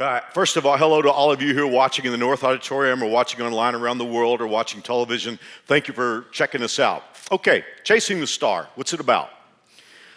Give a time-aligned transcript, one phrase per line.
[0.00, 2.42] Uh, first of all, hello to all of you who are watching in the North
[2.42, 5.38] Auditorium or watching online around the world or watching television.
[5.66, 7.04] Thank you for checking us out.
[7.30, 9.30] Okay, Chasing the Star, what's it about?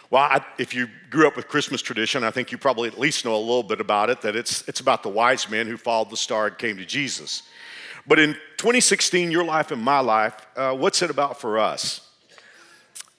[0.10, 3.24] Well, I, if you grew up with Christmas tradition, I think you probably at least
[3.24, 6.10] know a little bit about it, that it's, it's about the wise men who followed
[6.10, 7.44] the star and came to Jesus.
[8.08, 12.02] But in 2016, your life and my life, uh, what's it about for us?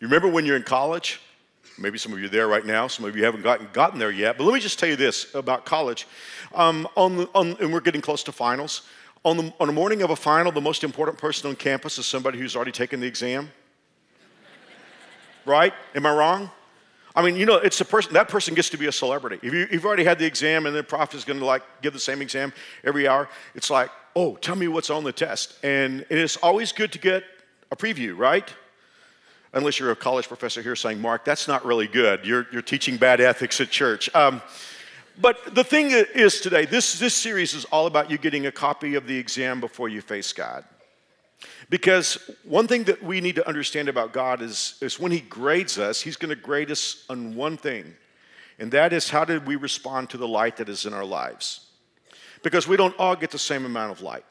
[0.00, 1.20] You remember when you're in college?
[1.78, 2.88] Maybe some of you are there right now.
[2.88, 4.36] Some of you haven't gotten, gotten there yet.
[4.36, 6.06] But let me just tell you this about college.
[6.54, 8.82] Um, on the, on, and we're getting close to finals.
[9.24, 12.06] On the, on the morning of a final, the most important person on campus is
[12.06, 13.50] somebody who's already taken the exam.
[15.44, 15.72] right?
[15.94, 16.50] Am I wrong?
[17.14, 19.40] I mean, you know, it's a person, that person gets to be a celebrity.
[19.42, 21.92] If you, have already had the exam and the prof is going to like give
[21.92, 22.52] the same exam
[22.84, 25.58] every hour, it's like, oh, tell me what's on the test.
[25.64, 27.24] And it's always good to get
[27.72, 28.48] a preview, right?
[29.52, 32.24] Unless you're a college professor here saying, Mark, that's not really good.
[32.24, 34.14] You're, you're teaching bad ethics at church.
[34.14, 34.42] Um,
[35.20, 38.94] but the thing is today, this, this series is all about you getting a copy
[38.94, 40.64] of the exam before you face God.
[41.70, 45.78] Because one thing that we need to understand about God is, is when He grades
[45.78, 47.94] us, He's going to grade us on one thing,
[48.58, 51.66] and that is how did we respond to the light that is in our lives?
[52.42, 54.24] Because we don't all get the same amount of light.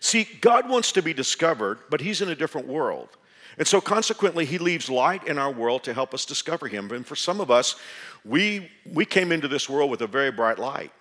[0.00, 3.10] See, God wants to be discovered, but He's in a different world.
[3.58, 6.90] And so, consequently, He leaves light in our world to help us discover Him.
[6.90, 7.76] And for some of us,
[8.24, 10.92] we, we came into this world with a very bright light.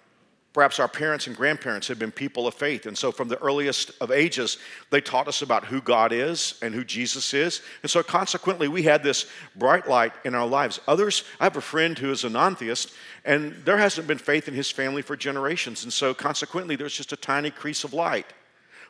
[0.53, 2.85] Perhaps our parents and grandparents have been people of faith.
[2.85, 4.59] And so, from the earliest of ages,
[4.91, 7.63] they taught us about who God is and who Jesus is.
[7.81, 10.79] And so, consequently, we had this bright light in our lives.
[10.87, 12.93] Others, I have a friend who is a non theist,
[13.25, 15.83] and there hasn't been faith in his family for generations.
[15.85, 18.27] And so, consequently, there's just a tiny crease of light.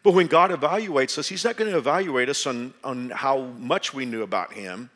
[0.03, 3.93] But when God evaluates us, He's not going to evaluate us on, on how much
[3.93, 4.89] we knew about Him.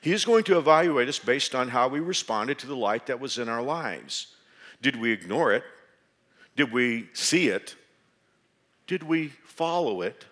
[0.00, 3.20] He is going to evaluate us based on how we responded to the light that
[3.20, 4.28] was in our lives.
[4.82, 5.64] Did we ignore it?
[6.56, 7.74] Did we see it?
[8.86, 10.24] Did we follow it?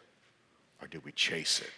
[0.80, 1.70] Or did we chase it?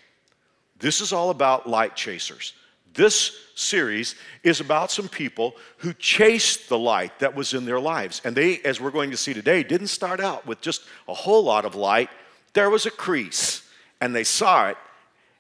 [0.79, 2.55] This is all about light chasers.
[2.95, 8.21] This series is about some people who chased the light that was in their lives.
[8.25, 11.43] And they, as we're going to see today, didn't start out with just a whole
[11.43, 12.11] lot of light.
[12.55, 13.69] There was a crease,
[14.01, 14.77] and they saw it,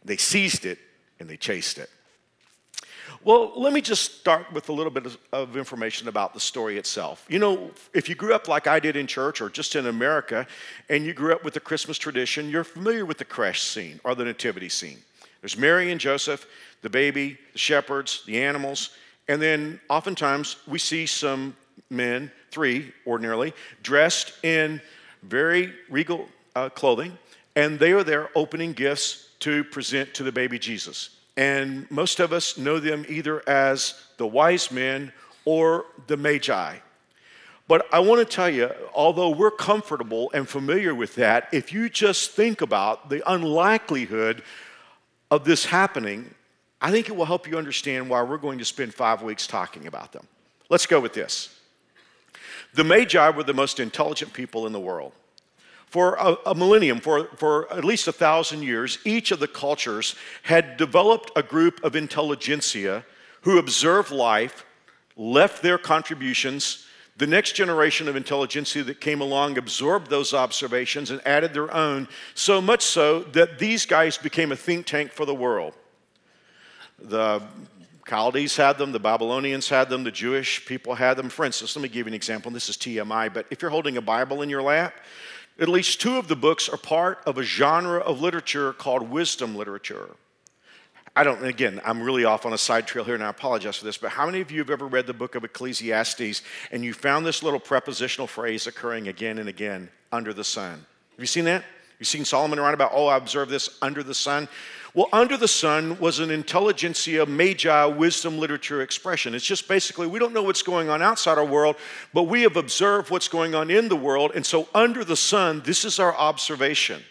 [0.05, 0.79] they seized it,
[1.19, 1.89] and they chased it.
[3.23, 7.25] Well, let me just start with a little bit of information about the story itself.
[7.31, 10.47] You know, if you grew up like I did in church or just in America,
[10.91, 14.15] and you grew up with the Christmas tradition, you're familiar with the creche scene or
[14.15, 14.99] the nativity scene.
[15.41, 16.47] There's Mary and Joseph,
[16.83, 18.91] the baby, the shepherds, the animals,
[19.29, 21.57] and then oftentimes we see some
[21.89, 24.83] men, three ordinarily, dressed in
[25.23, 27.19] very regal uh, clothing,
[27.57, 31.11] and they are there opening gifts to present to the baby Jesus.
[31.37, 35.13] And most of us know them either as the wise men
[35.45, 36.77] or the magi.
[37.67, 41.89] But I want to tell you, although we're comfortable and familiar with that, if you
[41.89, 44.43] just think about the unlikelihood
[45.31, 46.35] of this happening,
[46.81, 49.87] I think it will help you understand why we're going to spend five weeks talking
[49.87, 50.27] about them.
[50.69, 51.59] Let's go with this.
[52.75, 55.13] The Magi were the most intelligent people in the world.
[55.95, 60.17] For a, a, millennium, for, for at least a thousand years, each of the cultures
[60.43, 63.05] had developed a group of intelligentsia
[63.43, 64.67] who observed life,
[65.17, 66.85] left their contributions.
[67.17, 72.09] The next generation of intelligentsia that came along absorbed those observations and added their own,
[72.35, 75.75] so much so that these guys became a think tank for the world.
[76.99, 77.41] The
[78.05, 81.29] Chaldees had them, the Babylonians had them, the Jewish people had them.
[81.29, 82.51] For instance, let me give you an example.
[82.51, 84.95] This is TMI, but if you're holding a Bible in your lap,
[85.59, 89.55] at least two of the books are part of a genre of literature called wisdom
[89.55, 90.11] literature.
[91.17, 93.85] I don't, again, I'm really off on a side trail here and I apologize for
[93.85, 96.43] this, but how many of you have ever read the book of Ecclesiastes
[96.73, 100.73] and you found this little prepositional phrase occurring again and again under the sun?
[100.73, 101.65] Have you seen that?
[102.01, 104.49] You've seen Solomon write about, oh, I observed this under the sun.
[104.95, 109.35] Well, under the sun was an intelligentsia, magi, wisdom literature expression.
[109.35, 111.75] It's just basically we don't know what's going on outside our world,
[112.13, 114.31] but we have observed what's going on in the world.
[114.37, 117.03] And so, under the sun, this is our observation.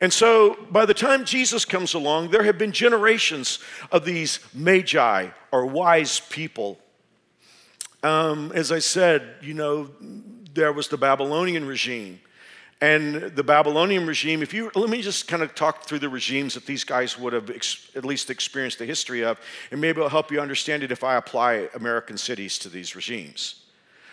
[0.00, 3.60] And so, by the time Jesus comes along, there have been generations
[3.92, 6.76] of these magi or wise people.
[8.02, 9.90] Um, as I said, you know,
[10.54, 12.20] there was the Babylonian regime.
[12.80, 16.54] And the Babylonian regime, if you let me just kind of talk through the regimes
[16.54, 19.40] that these guys would have ex, at least experienced the history of,
[19.70, 23.62] and maybe it'll help you understand it if I apply American cities to these regimes.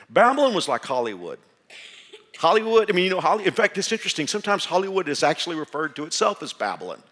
[0.10, 1.39] Babylon was like Hollywood.
[2.38, 4.27] Hollywood, I mean, you know, Holly, in fact, it's interesting.
[4.27, 7.04] Sometimes Hollywood is actually referred to itself as Babylon.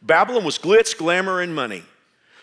[0.00, 1.84] Babylon was glitz, glamour, and money.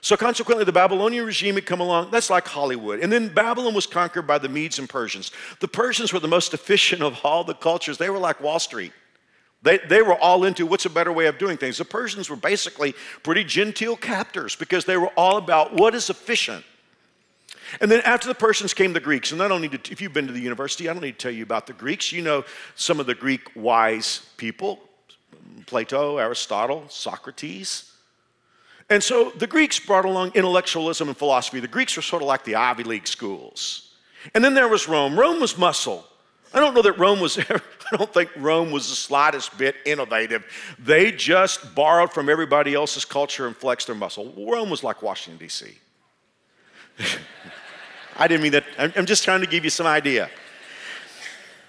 [0.04, 2.10] So consequently, the Babylonian regime had come along.
[2.10, 3.00] That's like Hollywood.
[3.00, 5.32] And then Babylon was conquered by the Medes and Persians.
[5.60, 8.00] The Persians were the most efficient of all the cultures.
[8.00, 8.94] They were like Wall Street.
[9.62, 11.78] They, they were all into what's a better way of doing things.
[11.78, 16.66] The Persians were basically pretty genteel captors because they were all about what is efficient.
[17.80, 19.32] And then after the Persians came the Greeks.
[19.32, 21.24] And I don't need to, if you've been to the university, I don't need to
[21.24, 22.12] tell you about the Greeks.
[22.12, 22.44] You know
[22.76, 24.80] some of the Greek wise people
[25.68, 27.91] Plato, Aristotle, Socrates.
[28.92, 31.62] And so the Greeks brought along intellectualism and philosophy.
[31.62, 33.94] The Greeks were sort of like the Ivy League schools.
[34.36, 35.18] And then there was Rome.
[35.18, 36.06] Rome was muscle.
[36.54, 37.62] I don't know that Rome was, I
[37.96, 40.46] don't think Rome was the slightest bit innovative.
[40.78, 44.34] They just borrowed from everybody else's culture and flexed their muscle.
[44.38, 45.72] Rome was like Washington, D.C.
[48.18, 48.66] I didn't mean that.
[48.78, 50.30] I'm just trying to give you some idea.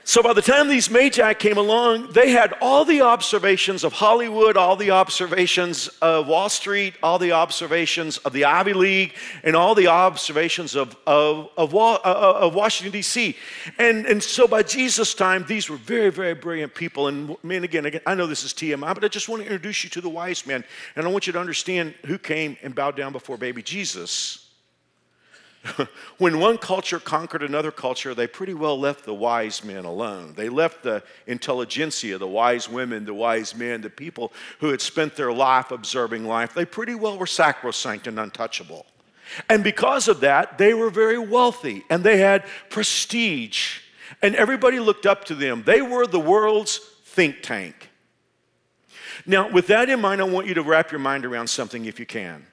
[0.04, 4.56] So by the time these Magi came along, they had all the observations of Hollywood,
[4.56, 9.14] all the observations of Wall Street, all the observations of the Ivy League,
[9.44, 13.36] and all the observations of, of, of, uh, uh, of Washington, D.C.
[13.78, 17.06] And, and so by Jesus' time, these were very, very brilliant people.
[17.06, 19.84] And man, again, again, I know this is TMI, but I just want to introduce
[19.84, 20.64] you to the wise men.
[20.96, 24.41] And I want you to understand who came and bowed down before baby Jesus.
[26.18, 30.34] when one culture conquered another culture, they pretty well left the wise men alone.
[30.34, 35.14] They left the intelligentsia, the wise women, the wise men, the people who had spent
[35.14, 36.52] their life observing life.
[36.52, 38.86] They pretty well were sacrosanct and untouchable.
[39.48, 43.80] And because of that, they were very wealthy and they had prestige.
[44.20, 45.62] And everybody looked up to them.
[45.64, 47.90] They were the world's think tank.
[49.26, 52.00] Now, with that in mind, I want you to wrap your mind around something if
[52.00, 52.46] you can.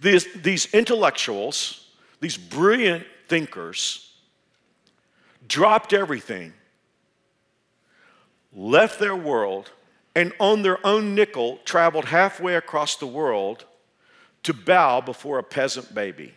[0.00, 1.81] These, these intellectuals,
[2.22, 4.08] these brilliant thinkers
[5.48, 6.52] dropped everything,
[8.54, 9.72] left their world,
[10.14, 13.66] and on their own nickel traveled halfway across the world
[14.44, 16.32] to bow before a peasant baby.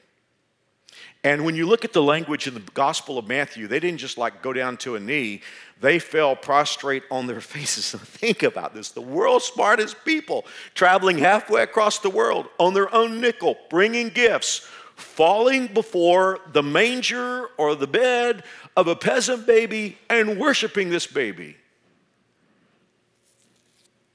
[1.24, 4.18] And when you look at the language in the Gospel of Matthew, they didn't just
[4.18, 5.42] like go down to a knee,
[5.82, 7.92] they fell prostrate on their faces.
[7.92, 13.22] Think about this the world's smartest people traveling halfway across the world on their own
[13.22, 18.44] nickel, bringing gifts, falling before the manger or the bed
[18.76, 21.58] of a peasant baby and worshiping this baby.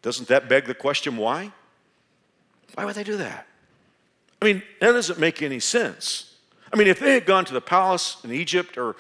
[0.03, 1.53] Doesn't that beg the question why?
[2.75, 3.47] Why would they do that?
[4.41, 6.35] I mean, that doesn't make any sense.
[6.73, 8.97] I mean, if they had gone to the palace in Egypt or,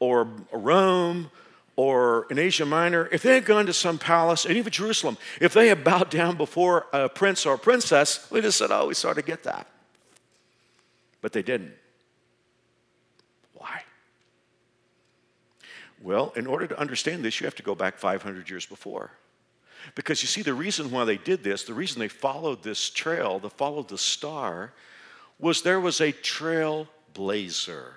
[0.00, 1.30] or Rome
[1.76, 5.52] or in Asia Minor, if they had gone to some palace, and even Jerusalem, if
[5.52, 8.94] they had bowed down before a prince or a princess, we'd have said, oh, we
[8.94, 9.68] sort of get that.
[11.20, 11.74] But they didn't.
[13.54, 13.82] Why?
[16.02, 19.10] Well, in order to understand this, you have to go back 500 years before.
[19.94, 23.38] Because you see, the reason why they did this, the reason they followed this trail,
[23.38, 24.72] they followed the star,
[25.38, 27.92] was there was a trailblazer.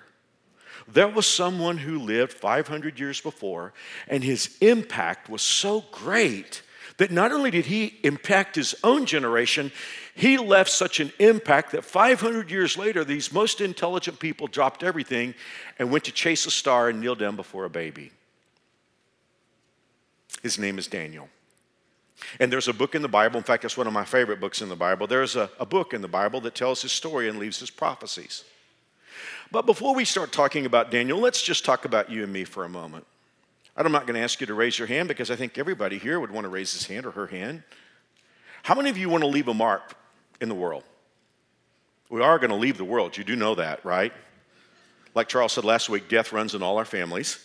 [0.88, 3.72] There was someone who lived 500 years before,
[4.08, 6.62] and his impact was so great
[6.98, 9.72] that not only did he impact his own generation,
[10.14, 15.34] he left such an impact that 500 years later, these most intelligent people dropped everything
[15.78, 18.12] and went to chase a star and kneel down before a baby.
[20.42, 21.28] His name is Daniel.
[22.38, 24.62] And there's a book in the Bible, in fact, it's one of my favorite books
[24.62, 25.08] in the Bible.
[25.08, 28.44] There's a, a book in the Bible that tells his story and leaves his prophecies.
[29.50, 32.64] But before we start talking about Daniel, let's just talk about you and me for
[32.64, 33.04] a moment.
[33.76, 36.20] I'm not going to ask you to raise your hand because I think everybody here
[36.20, 37.64] would want to raise his hand or her hand.
[38.62, 39.96] How many of you want to leave a mark
[40.44, 40.84] in the world?
[42.08, 43.16] We are going to leave the world.
[43.16, 44.12] You do know that, right?
[45.16, 47.44] Like Charles said last week, death runs in all our families.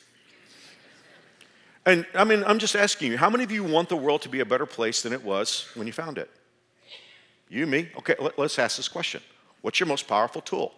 [1.85, 4.29] And I mean, I'm just asking you, how many of you want the world to
[4.29, 6.29] be a better place than it was when you found it?
[7.47, 7.89] You, me?
[7.97, 9.21] Okay, let, us ask this question
[9.61, 10.73] What's your most powerful tool?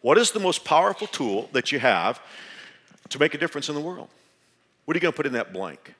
[0.00, 2.20] What is the most powerful tool that you have
[3.08, 4.08] to make a difference in the world?
[4.84, 5.94] What are you going to put in that blank?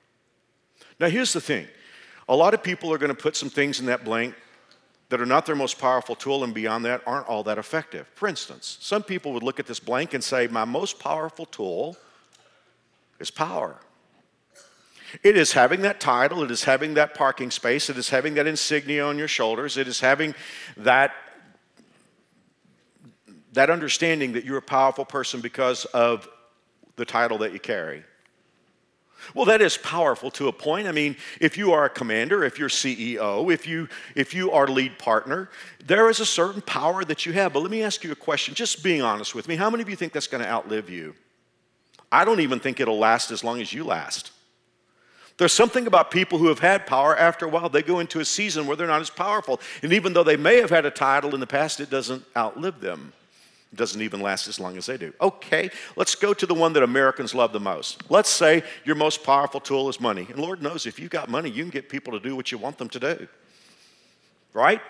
[1.01, 1.67] Now, here's the thing
[2.29, 4.35] a lot of people are going to put some things in that blank
[5.09, 8.07] that are not their most powerful tool and beyond that aren't all that effective.
[8.15, 11.97] For instance, some people would look at this blank and say, My most powerful tool
[13.19, 13.77] is power.
[15.23, 18.47] It is having that title, it is having that parking space, it is having that
[18.47, 20.35] insignia on your shoulders, it is having
[20.77, 21.15] that,
[23.55, 26.29] that understanding that you're a powerful person because of
[26.97, 28.05] the title that you carry.
[29.35, 30.89] Well, that is powerful to a point.
[30.89, 34.67] I mean, if you are a commander, if you're CEO, if you if you are
[34.67, 35.51] lead partner,
[35.85, 37.53] there is a certain power that you have.
[37.53, 39.57] But let me ask you a question, just being honest with me.
[39.57, 41.15] How many of you think that's going to outlive you?
[42.11, 44.33] I don't even think it'll last as long as you last.
[45.39, 48.25] There's something about people who have had power, after a while, they go into a
[48.25, 49.61] season where they're not as powerful.
[49.83, 52.81] And even though they may have had a title in the past, it doesn't outlive
[52.81, 53.13] them.
[53.73, 55.13] It doesn't even last as long as they do.
[55.21, 58.11] Okay, let's go to the one that Americans love the most.
[58.11, 60.27] Let's say your most powerful tool is money.
[60.31, 62.57] And Lord knows if you've got money, you can get people to do what you
[62.57, 63.29] want them to do.
[64.55, 64.81] Right?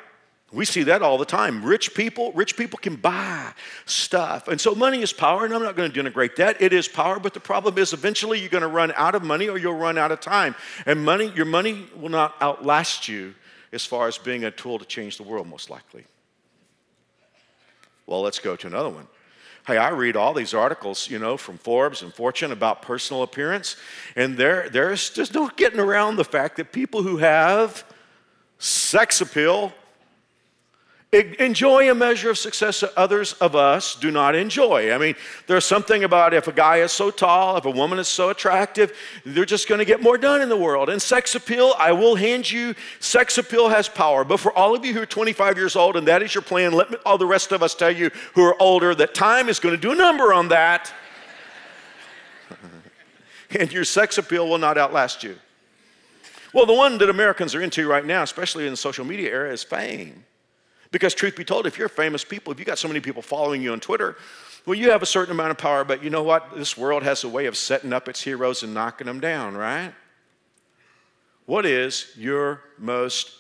[0.51, 1.63] We see that all the time.
[1.63, 3.53] Rich people, rich people can buy
[3.85, 4.49] stuff.
[4.49, 6.63] And so money is power, and I'm not going to denigrate that.
[6.63, 9.49] It is power, but the problem is eventually you're going to run out of money
[9.49, 10.55] or you'll run out of time.
[10.87, 13.35] And money, your money will not outlast you
[13.73, 16.05] as far as being a tool to change the world, most likely.
[18.09, 19.07] Well, let's go to another one.
[19.67, 23.77] Hey, I read all these articles, you know, from Forbes and Fortune about personal appearance,
[24.17, 27.85] and there, there's just no getting around the fact that people who have
[28.59, 29.75] sex appeal
[31.11, 34.93] enjoy a measure of success that others of us do not enjoy.
[34.93, 35.15] I mean,
[35.47, 38.95] there's something about if a guy is so tall, if a woman is so attractive,
[39.25, 40.91] they're just going to get more done in the world.
[40.91, 44.23] And sex appeal, I will hand you, sex appeal has power.
[44.23, 46.73] But for all of you who are 25 years old and that is your plan,
[46.73, 49.59] let me, all the rest of us tell you who are older that time is
[49.59, 50.93] going to do a number on that.
[53.59, 55.37] and your sex appeal will not outlast you.
[56.53, 59.51] Well, the one that Americans are into right now, especially in the social media era,
[59.51, 60.25] is fame.
[60.91, 63.63] Because, truth be told, if you're famous people, if you got so many people following
[63.63, 64.17] you on Twitter,
[64.65, 66.57] well, you have a certain amount of power, but you know what?
[66.57, 69.93] This world has a way of setting up its heroes and knocking them down, right?
[71.47, 73.33] What is your most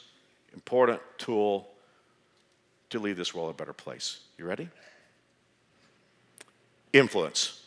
[0.54, 1.68] important tool
[2.90, 4.20] to leave this world a better place?
[4.38, 4.68] You ready?
[6.92, 7.62] Influence.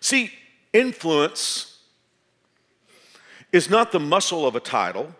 [0.00, 0.32] See,
[0.72, 1.78] influence
[3.52, 5.14] is not the muscle of a title.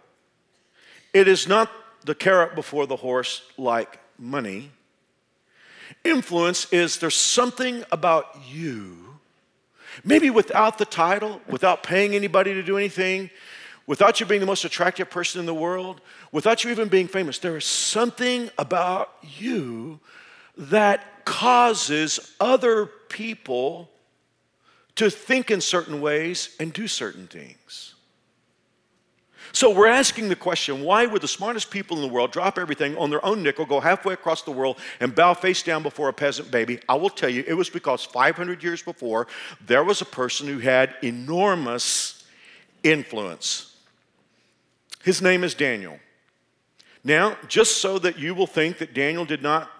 [1.12, 1.70] It is not
[2.04, 4.70] the carrot before the horse like money.
[6.04, 9.18] Influence is there's something about you,
[10.04, 13.30] maybe without the title, without paying anybody to do anything,
[13.86, 16.00] without you being the most attractive person in the world,
[16.32, 19.98] without you even being famous, there is something about you
[20.56, 23.90] that causes other people
[24.94, 27.94] to think in certain ways and do certain things.
[29.52, 32.96] So we're asking the question why would the smartest people in the world drop everything
[32.96, 36.12] on their own nickel, go halfway across the world, and bow face down before a
[36.12, 36.78] peasant baby?
[36.88, 39.26] I will tell you, it was because 500 years before,
[39.66, 42.24] there was a person who had enormous
[42.82, 43.76] influence.
[45.02, 45.98] His name is Daniel.
[47.02, 49.70] Now, just so that you will think that Daniel did not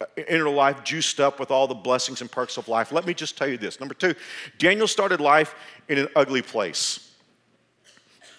[0.00, 3.14] uh, enter life juiced up with all the blessings and perks of life, let me
[3.14, 3.80] just tell you this.
[3.80, 4.14] Number two,
[4.58, 5.54] Daniel started life
[5.88, 7.07] in an ugly place.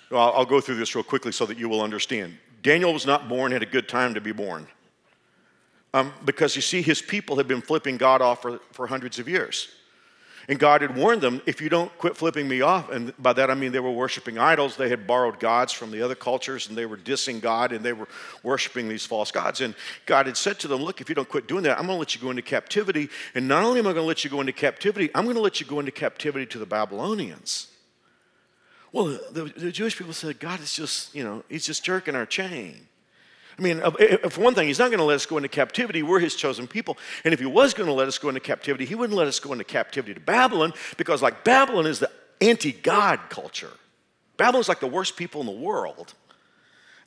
[0.10, 2.38] Well, I'll go through this real quickly so that you will understand.
[2.62, 4.68] Daniel was not born at a good time to be born.
[5.94, 9.28] Um, because you see, his people had been flipping God off for, for hundreds of
[9.28, 9.70] years.
[10.48, 13.52] And God had warned them, if you don't quit flipping me off, and by that
[13.52, 16.76] I mean they were worshiping idols, they had borrowed gods from the other cultures and
[16.76, 18.08] they were dissing God and they were
[18.42, 19.62] worshiping these false gods.
[19.62, 19.76] And
[20.08, 22.00] God had said to them, Look, if you don't quit doing that, I'm going to
[22.00, 23.10] let you go into captivity.
[23.36, 25.42] And not only am I going to let you go into captivity, I'm going to
[25.42, 27.68] let you go into captivity to the Babylonians.
[28.92, 32.26] Well, the, the, Jewish people said, God is just, you know, he's just jerking our
[32.26, 32.88] chain.
[33.58, 33.82] I mean,
[34.30, 36.02] for one thing, he's not going to let us go into captivity.
[36.02, 36.98] We're his chosen people.
[37.26, 39.40] And if he was going to let us go into captivity, he wouldn't let us
[39.40, 43.72] go into captivity to Babylon because, like, Babylon is the anti God culture.
[44.38, 46.14] Babylon's like the worst people in the world.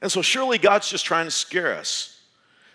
[0.03, 2.22] And so, surely God's just trying to scare us.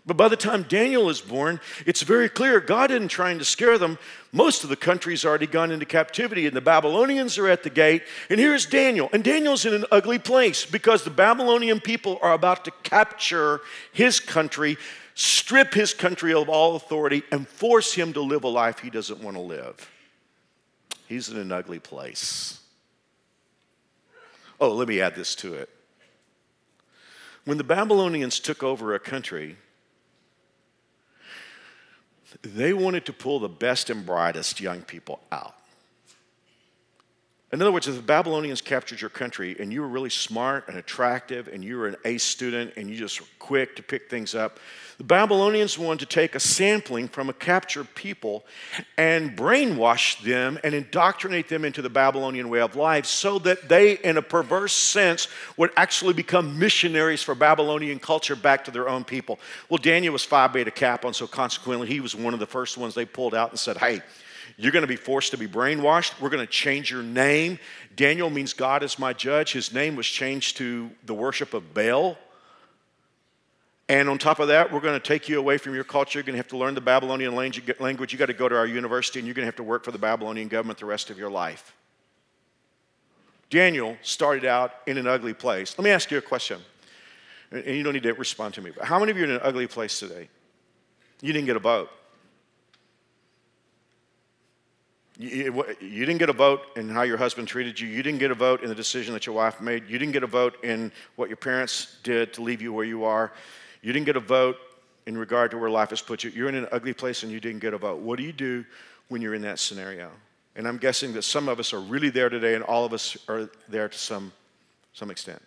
[0.07, 3.77] But by the time Daniel is born, it's very clear God isn't trying to scare
[3.77, 3.99] them.
[4.31, 8.03] Most of the country's already gone into captivity, and the Babylonians are at the gate.
[8.29, 9.09] And here's Daniel.
[9.11, 13.59] And Daniel's in an ugly place because the Babylonian people are about to capture
[13.91, 14.77] his country,
[15.13, 19.21] strip his country of all authority, and force him to live a life he doesn't
[19.21, 19.91] want to live.
[21.09, 22.61] He's in an ugly place.
[24.61, 25.69] Oh, let me add this to it.
[27.43, 29.57] When the Babylonians took over a country,
[32.41, 35.55] they wanted to pull the best and brightest young people out.
[37.57, 40.77] In other words, if the Babylonians captured your country and you were really smart and
[40.77, 44.35] attractive and you were an A student and you just were quick to pick things
[44.35, 44.59] up,
[44.99, 48.45] the Babylonians wanted to take a sampling from a captured people
[48.95, 53.93] and brainwash them and indoctrinate them into the Babylonian way of life so that they,
[53.93, 59.03] in a perverse sense, would actually become missionaries for Babylonian culture back to their own
[59.03, 59.39] people.
[59.67, 62.77] Well, Daniel was Phi Beta Kappa, and so consequently, he was one of the first
[62.77, 64.03] ones they pulled out and said, Hey,
[64.55, 66.21] you're going to be forced to be brainwashed.
[66.21, 67.59] We're going to change your name.
[67.95, 69.53] Daniel means God is my judge.
[69.53, 72.17] His name was changed to the worship of Baal.
[73.89, 76.19] And on top of that, we're going to take you away from your culture.
[76.19, 78.11] You're going to have to learn the Babylonian language.
[78.11, 79.91] You've got to go to our university and you're going to have to work for
[79.91, 81.73] the Babylonian government the rest of your life.
[83.49, 85.73] Daniel started out in an ugly place.
[85.77, 86.59] Let me ask you a question,
[87.49, 89.35] and you don't need to respond to me, but how many of you are in
[89.35, 90.27] an ugly place today?
[91.21, 91.89] You didn't get a vote.
[95.19, 97.87] You, didn't get a vote in how your husband treated you.
[97.87, 99.89] You didn't get a vote in the decision that your wife made.
[99.89, 103.03] You didn't get a vote in what your parents did to leave you where you
[103.03, 103.33] are.
[103.81, 104.57] You didn't get a vote
[105.07, 106.29] in regard to where life has put you.
[106.29, 107.99] You're in an ugly place and you didn't get a vote.
[107.99, 108.63] What do you do
[109.07, 110.11] when you're in that scenario?
[110.55, 113.17] And I'm guessing that some of us are really there today and all of us
[113.27, 114.31] are there to some,
[114.93, 115.41] some extent.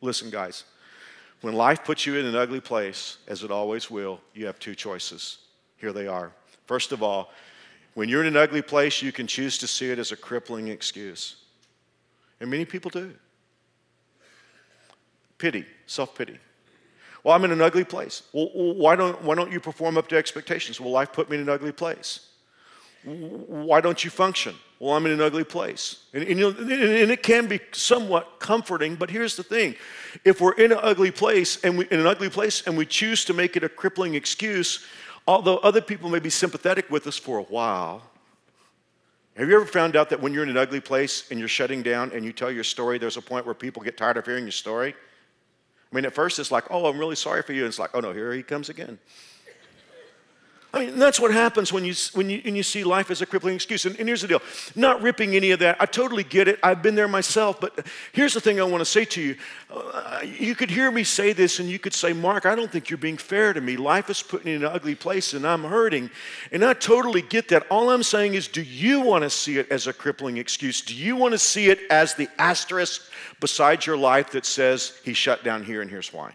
[0.00, 0.64] Listen, guys,
[1.40, 4.74] when life puts you in an ugly place, as it always will, you have two
[4.74, 5.38] choices.
[5.76, 6.32] Here they are.
[6.66, 7.30] First of all,
[7.94, 10.68] when you're in an ugly place, you can choose to see it as a crippling
[10.68, 11.36] excuse.
[12.40, 13.14] And many people do.
[15.38, 16.38] Pity, self pity.
[17.22, 18.22] Well, I'm in an ugly place.
[18.32, 20.80] Well, why don't, why don't you perform up to expectations?
[20.80, 22.28] Well, life put me in an ugly place.
[23.04, 24.54] Why don't you function?
[24.78, 26.04] Well, I'm in an ugly place.
[26.12, 29.74] And, and, and it can be somewhat comforting, but here's the thing.
[30.24, 33.24] If we're in an ugly place and we in an ugly place and we choose
[33.26, 34.84] to make it a crippling excuse,
[35.26, 38.02] Although other people may be sympathetic with us for a while,
[39.36, 41.82] have you ever found out that when you're in an ugly place and you're shutting
[41.82, 44.44] down and you tell your story, there's a point where people get tired of hearing
[44.44, 44.94] your story?
[45.90, 47.62] I mean, at first it's like, oh, I'm really sorry for you.
[47.62, 48.98] And it's like, oh no, here he comes again.
[50.74, 53.26] I mean, that's what happens when you, when you, when you see life as a
[53.26, 53.86] crippling excuse.
[53.86, 54.42] And, and, here's the deal
[54.74, 55.76] not ripping any of that.
[55.78, 56.58] I totally get it.
[56.64, 57.60] I've been there myself.
[57.60, 59.36] But here's the thing I want to say to you.
[59.70, 62.90] Uh, you could hear me say this, and you could say, Mark, I don't think
[62.90, 63.76] you're being fair to me.
[63.76, 66.10] Life is putting me in an ugly place, and I'm hurting.
[66.50, 67.68] And I totally get that.
[67.70, 70.80] All I'm saying is, do you want to see it as a crippling excuse?
[70.80, 73.00] Do you want to see it as the asterisk
[73.38, 76.34] beside your life that says, he shut down here, and here's why?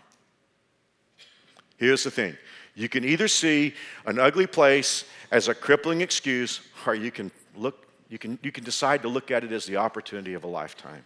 [1.76, 2.38] Here's the thing
[2.80, 3.74] you can either see
[4.06, 8.64] an ugly place as a crippling excuse, or you can look, you can, you can
[8.64, 11.04] decide to look at it as the opportunity of a lifetime.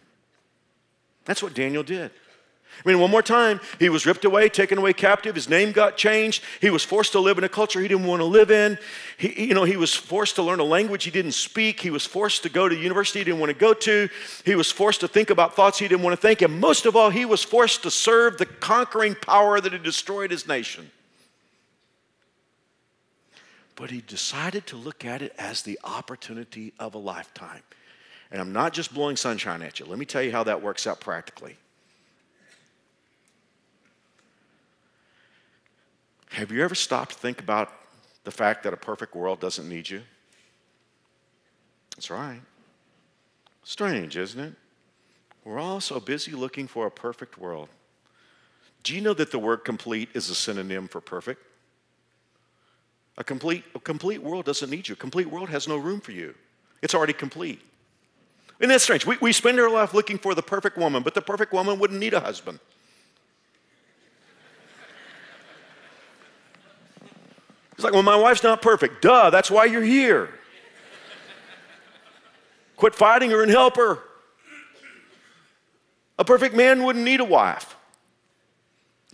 [1.26, 2.12] That's what Daniel did.
[2.84, 5.34] I mean, one more time, he was ripped away, taken away captive.
[5.34, 6.44] His name got changed.
[6.62, 8.78] He was forced to live in a culture he didn't want to live in.
[9.18, 11.80] He, you know, he was forced to learn a language he didn't speak.
[11.80, 14.10] He was forced to go to university he didn't want to go to.
[14.46, 16.42] He was forced to think about thoughts he didn't want to think.
[16.42, 20.30] And most of all, he was forced to serve the conquering power that had destroyed
[20.30, 20.92] his nation
[23.76, 27.62] but he decided to look at it as the opportunity of a lifetime.
[28.32, 29.86] And I'm not just blowing sunshine at you.
[29.86, 31.58] Let me tell you how that works out practically.
[36.32, 37.72] Have you ever stopped to think about
[38.24, 40.02] the fact that a perfect world doesn't need you?
[41.96, 42.42] That's right.
[43.64, 44.54] Strange, isn't it?
[45.46, 47.70] We're all so busy looking for a perfect world.
[48.82, 51.42] Do you know that the word complete is a synonym for perfect?
[53.18, 54.94] A complete, a complete world doesn't need you.
[54.94, 56.34] A complete world has no room for you.
[56.82, 57.62] It's already complete.
[58.60, 59.06] And that's strange.
[59.06, 62.00] We, we spend our life looking for the perfect woman, but the perfect woman wouldn't
[62.00, 62.60] need a husband.
[67.74, 69.02] It's like, well, my wife's not perfect.
[69.02, 70.30] Duh, that's why you're here.
[72.78, 74.00] Quit fighting her and help her.
[76.18, 77.76] A perfect man wouldn't need a wife.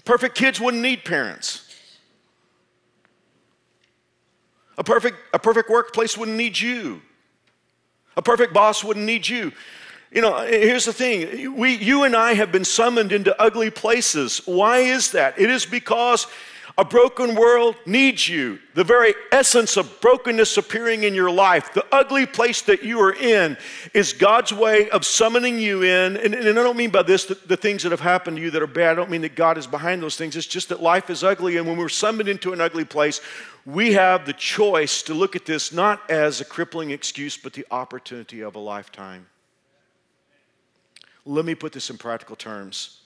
[0.06, 1.69] Perfect kids wouldn't need parents.
[4.80, 7.02] A perfect, a perfect workplace wouldn't need you.
[8.16, 9.52] A perfect boss wouldn't need you.
[10.10, 11.56] You know, eh, here's the thing.
[11.56, 14.42] We, you and I have been summoned into ugly places.
[14.46, 15.38] Why is that?
[15.38, 16.28] It is because
[16.80, 18.58] a broken world needs you.
[18.74, 23.12] The very essence of brokenness appearing in your life, the ugly place that you are
[23.12, 23.58] in,
[23.94, 26.16] is God's way of summoning you in.
[26.16, 28.50] And, and I don't mean by this the, the, things that have happened to you
[28.52, 28.92] that are bad.
[28.92, 30.38] I don't mean that God is behind those things.
[30.38, 31.58] It's just that life is ugly.
[31.58, 33.20] And when we're summoned into an ugly place,
[33.66, 37.66] we have the choice to look at this not as a crippling excuse, but the
[37.72, 39.28] opportunity of a lifetime.
[41.26, 42.99] Let me put this in practical terms.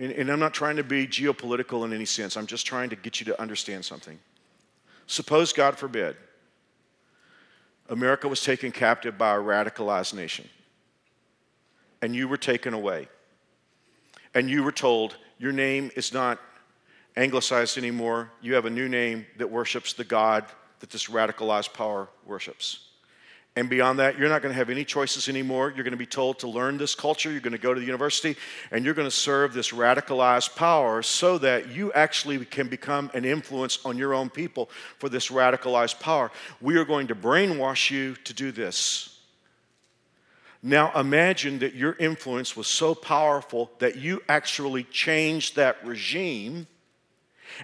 [0.00, 2.96] And, and, I'm not trying to be geopolitical in any sense, I'm just trying to
[2.96, 4.18] get you to understand something.
[5.06, 6.16] Suppose, God forbid,
[7.90, 10.48] America was taken captive by a radicalized nation,
[12.00, 13.08] and you were taken away,
[14.34, 16.40] and you were told, Your name is not
[17.16, 18.30] anglicized anymore.
[18.40, 20.46] You have a new name that worships the God
[20.78, 22.89] that this radicalized power worships.
[23.56, 25.72] And beyond that, you're not going to have any choices anymore.
[25.74, 27.32] You're going to be told to learn this culture.
[27.32, 28.36] You're going to go to the university
[28.70, 33.24] and you're going to serve this radicalized power so that you actually can become an
[33.24, 36.30] influence on your own people for this radicalized power.
[36.60, 39.18] We are going to brainwash you to do this.
[40.62, 46.68] Now imagine that your influence was so powerful that you actually changed that regime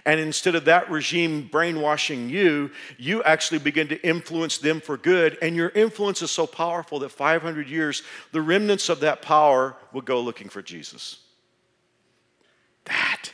[0.05, 5.37] And instead of that regime brainwashing you, you actually begin to influence them for good.
[5.41, 10.01] And your influence is so powerful that 500 years, the remnants of that power will
[10.01, 11.19] go looking for Jesus.
[12.85, 13.31] That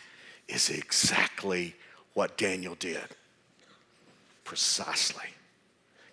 [0.48, 1.76] is exactly
[2.14, 3.04] what Daniel did.
[4.44, 5.26] Precisely.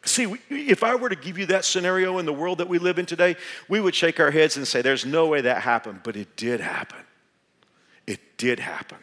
[0.05, 2.99] See, if I were to give you that scenario in the world that we live
[2.99, 3.37] in today,
[3.69, 6.01] we would shake our heads and say, There's no way that happened.
[6.03, 7.05] But it did happen.
[8.07, 8.99] It did happen.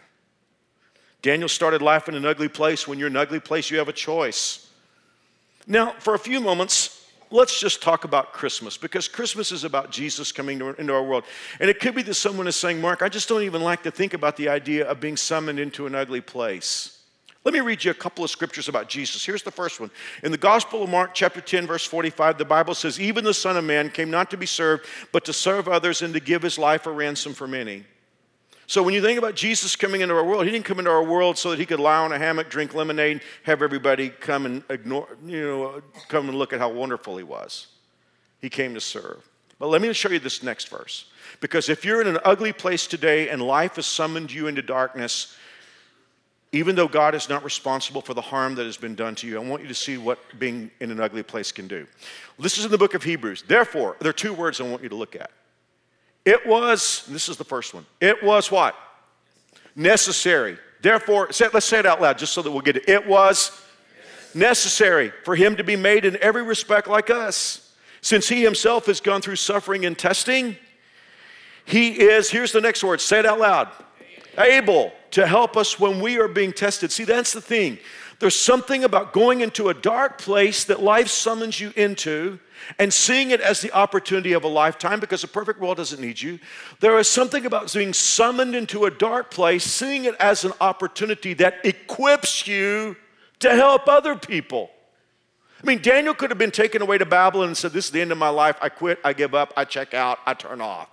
[1.22, 2.88] Daniel started life in an ugly place.
[2.88, 4.70] When you're in an ugly place, you have a choice.
[5.66, 10.32] Now, for a few moments, let's just talk about Christmas because Christmas is about Jesus
[10.32, 11.26] coming into our world.
[11.60, 13.92] And it could be that someone is saying, Mark, I just don't even like to
[13.92, 16.94] think about the idea of being summoned into an ugly place.
[17.44, 19.26] Let me read you a couple of scriptures about Jesus.
[19.26, 19.90] Here's the first one.
[20.22, 23.56] In the Gospel of Mark, chapter 10, verse 45, the Bible says, Even the Son
[23.56, 26.58] of Man came not to be served, but to serve others and to give his
[26.58, 27.86] life a ransom for many.
[28.70, 31.04] So when you think about Jesus coming into our world, he didn't come into our
[31.04, 34.62] world so that he could lie on a hammock, drink lemonade, have everybody come and
[34.70, 37.68] ignore, you know, come and look at how wonderful he was.
[38.42, 39.26] He came to serve.
[39.58, 41.06] But let me show you this next verse.
[41.40, 45.36] Because if you're in an ugly place today and life has summoned you into darkness,
[46.52, 49.38] even though God is not responsible for the harm that has been done to you,
[49.38, 51.88] I want you to see what being in an ugly place can do.
[52.38, 53.46] This is in the book of Hebrews.
[53.48, 55.32] Therefore, there are two words I want you to look at
[56.28, 57.86] it was, this is the first one.
[58.02, 58.76] It was what?
[59.78, 60.58] Necessary.
[60.82, 62.90] Therefore, let's say it out loud just so that we'll get it.
[62.90, 63.58] It was
[64.36, 67.74] necessary for him to be made in every respect like us.
[68.02, 70.58] Since he himself has gone through suffering and testing,
[71.64, 73.70] he is, here's the next word, say it out loud,
[74.38, 76.92] able to help us when we are being tested.
[76.92, 77.80] See, that's the thing.
[78.20, 82.40] There's something about going into a dark place that life summons you into
[82.80, 86.20] and seeing it as the opportunity of a lifetime because a perfect world doesn't need
[86.20, 86.40] you.
[86.80, 91.36] There is something about being summoned into a dark place, seeing it as an opportunity
[91.36, 92.96] that equips you
[93.40, 94.72] to help other people.
[95.62, 98.02] I mean, Daniel could have been taken away to Babylon and said, This is the
[98.02, 98.58] end of my life.
[98.62, 100.90] I quit, I give up, I check out, I turn off.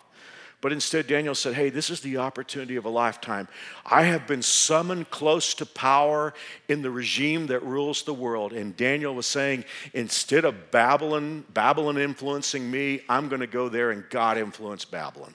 [0.65, 3.49] But instead, Daniel said, Hey, this is the opportunity of a lifetime.
[3.85, 6.33] I have been summoned close to power
[6.71, 8.55] in the regime that rules the world.
[8.55, 13.91] And Daniel was saying, Instead of Babylon, Babylon influencing me, I'm going to go there
[13.91, 15.35] and God influence Babylon.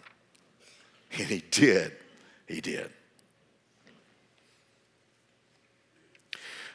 [1.11, 1.91] And he did.
[2.47, 2.89] He did.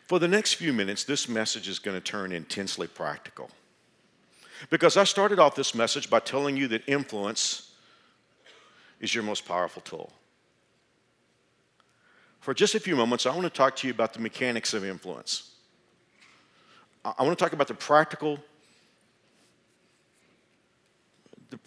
[0.06, 3.50] For the next few minutes, this message is going to turn intensely practical.
[4.70, 7.72] Because I started off this message by telling you that influence
[9.04, 10.10] is your most powerful tool.
[12.40, 14.84] For just a few moments, I want to talk to you about the mechanics of
[14.84, 15.50] influence.
[17.04, 18.38] I want to talk about the practical,
[21.50, 21.58] the,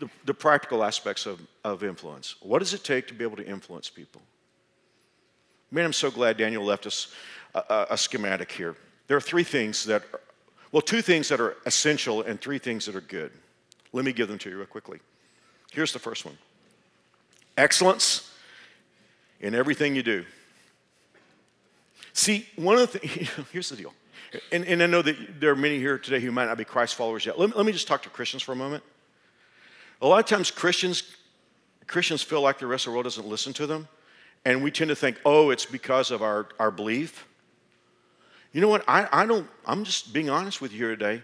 [0.00, 2.36] the, the, practical aspects of, of influence.
[2.40, 4.22] What does it take to be able to influence people?
[5.70, 7.14] Man, I'm so glad Daniel left us
[7.54, 8.76] a, a, a schematic here.
[9.08, 10.20] There are three things that, are,
[10.72, 13.30] well, two things that are essential and three things that are good.
[13.92, 15.00] Let me give them to you real quickly.
[15.70, 16.38] Here's the first one
[17.58, 18.32] excellence
[19.40, 20.24] in everything you do.
[22.12, 23.92] See, one of the things, here's the deal.
[24.52, 26.94] And, and I know that there are many here today who might not be Christ
[26.94, 27.38] followers yet.
[27.38, 28.82] Let me, let me just talk to Christians for a moment.
[30.00, 31.02] A lot of times Christians,
[31.86, 33.88] Christians feel like the rest of the world doesn't listen to them.
[34.44, 37.26] And we tend to think, oh, it's because of our, our belief.
[38.52, 38.84] You know what?
[38.86, 41.22] I, I don't, I'm just being honest with you here today.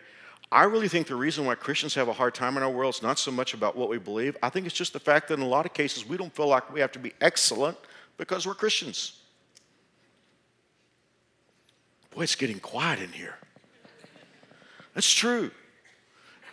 [0.54, 3.02] I really think the reason why Christians have a hard time in our world is
[3.02, 4.36] not so much about what we believe.
[4.40, 6.46] I think it's just the fact that in a lot of cases we don't feel
[6.46, 7.76] like we have to be excellent
[8.18, 9.20] because we're Christians.
[12.14, 13.34] Boy, it's getting quiet in here.
[14.94, 15.50] That's true.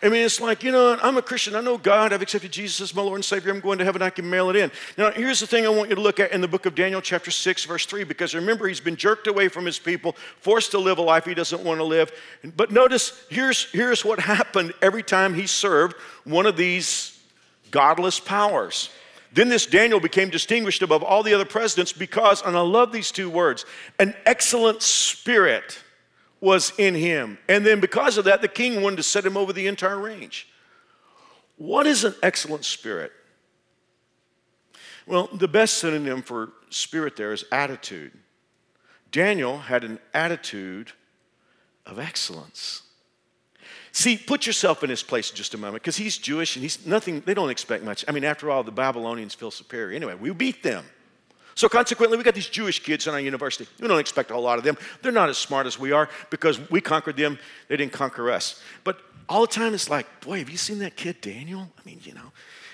[0.04, 1.56] I mean, it's like, you know, I'm a Christian.
[1.56, 2.12] I know God.
[2.12, 3.52] I've accepted Jesus as my Lord and Savior.
[3.52, 4.02] I'm going to heaven.
[4.02, 4.72] I can mail it in.
[4.98, 7.02] Now, here's the thing I want you to look at in the book of Daniel,
[7.02, 10.80] chapter 6, verse 3, because remember, he's been jerked away from his people, forced to
[10.80, 12.12] live a life he doesn't want to live.
[12.56, 17.20] But notice, here's, here's what happened every time he served one of these
[17.70, 18.90] godless powers.
[19.34, 23.12] Then this Daniel became distinguished above all the other presidents because, and I love these
[23.12, 23.66] two words,
[24.00, 25.81] an excellent spirit
[26.41, 27.38] was in him.
[27.47, 30.49] And then because of that, the king wanted to set him over the entire range.
[31.58, 33.12] What is an excellent spirit?
[35.06, 38.12] Well, the best synonym for spirit there is attitude.
[39.12, 40.93] Daniel had an attitude
[41.86, 42.84] of excellence.
[43.91, 47.21] See, put yourself in his place just a moment, because he's Jewish and he's nothing,
[47.21, 48.06] they don't expect much.
[48.08, 49.95] I mean, after all, the Babylonians feel superior.
[49.95, 50.86] Anyway, we beat them.
[51.56, 53.68] So consequently, we got these Jewish kids in our university.
[53.80, 54.78] We don't expect a whole lot of them.
[55.02, 57.38] They're not as smart as we are because we conquered them.
[57.68, 58.62] They didn't conquer us.
[58.84, 61.70] But all the time it's like, boy, have you seen that kid Daniel?
[61.78, 62.32] I mean, you know,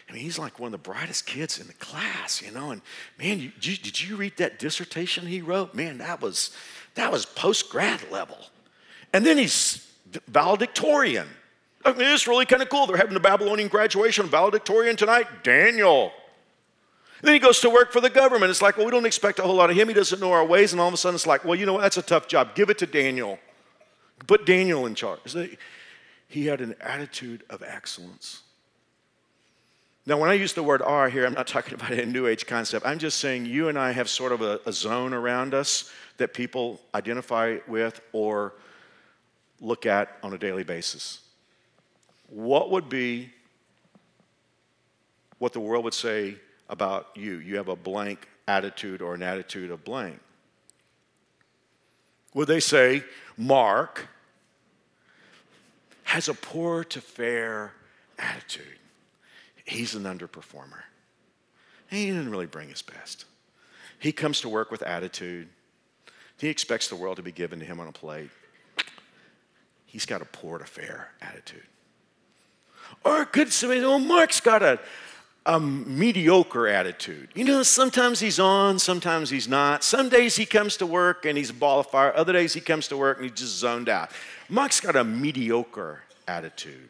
[0.10, 2.72] I mean, he's like one of the brightest kids in the class, you know.
[2.72, 2.82] And
[3.20, 5.74] man, you, did, you, did you read that dissertation he wrote?
[5.74, 6.56] Man, that was
[6.96, 8.38] that was post grad level.
[9.14, 9.88] And then he's
[10.28, 11.28] valedictorian.
[11.86, 12.88] I mean, it's really kind of cool.
[12.88, 16.12] They're having the Babylonian graduation, valedictorian tonight, Daniel.
[17.22, 18.52] Then he goes to work for the government.
[18.52, 19.88] It's like, well, we don't expect a whole lot of him.
[19.88, 20.72] He doesn't know our ways.
[20.72, 21.82] And all of a sudden, it's like, well, you know what?
[21.82, 22.54] That's a tough job.
[22.56, 23.40] Give it to Daniel.
[24.28, 25.36] Put Daniel in charge.
[26.28, 28.42] He had an attitude of excellence.
[30.06, 32.46] Now, when I use the word aura here, I'm not talking about a New Age
[32.46, 32.86] concept.
[32.86, 36.34] I'm just saying you and I have sort of a, a zone around us that
[36.34, 38.54] people identify with or
[39.60, 41.22] look at on a daily basis.
[42.30, 43.30] What would be
[45.40, 46.36] what the world would say
[46.70, 47.38] about you?
[47.38, 50.20] You have a blank attitude or an attitude of blank.
[52.34, 53.04] Would they say,
[53.38, 54.08] Mark
[56.04, 57.74] has a poor to fair
[58.20, 58.80] attitude?
[59.66, 60.84] He's an underperformer.
[61.90, 63.26] He didn't really bring his best.
[64.00, 65.50] He comes to work with attitude.
[66.38, 68.30] He expects the world to be given to him on a plate.
[69.86, 71.64] He's got a poor to fair attitude.
[73.04, 74.80] Or could say, oh, Mark's got a,
[75.48, 77.30] a mediocre attitude.
[77.34, 79.82] You know, sometimes he's on, sometimes he's not.
[79.82, 82.14] Some days he comes to work and he's a ball of fire.
[82.16, 84.12] Other days he comes to work and he's just zoned out.
[84.50, 86.90] Mark's got a mediocre attitude.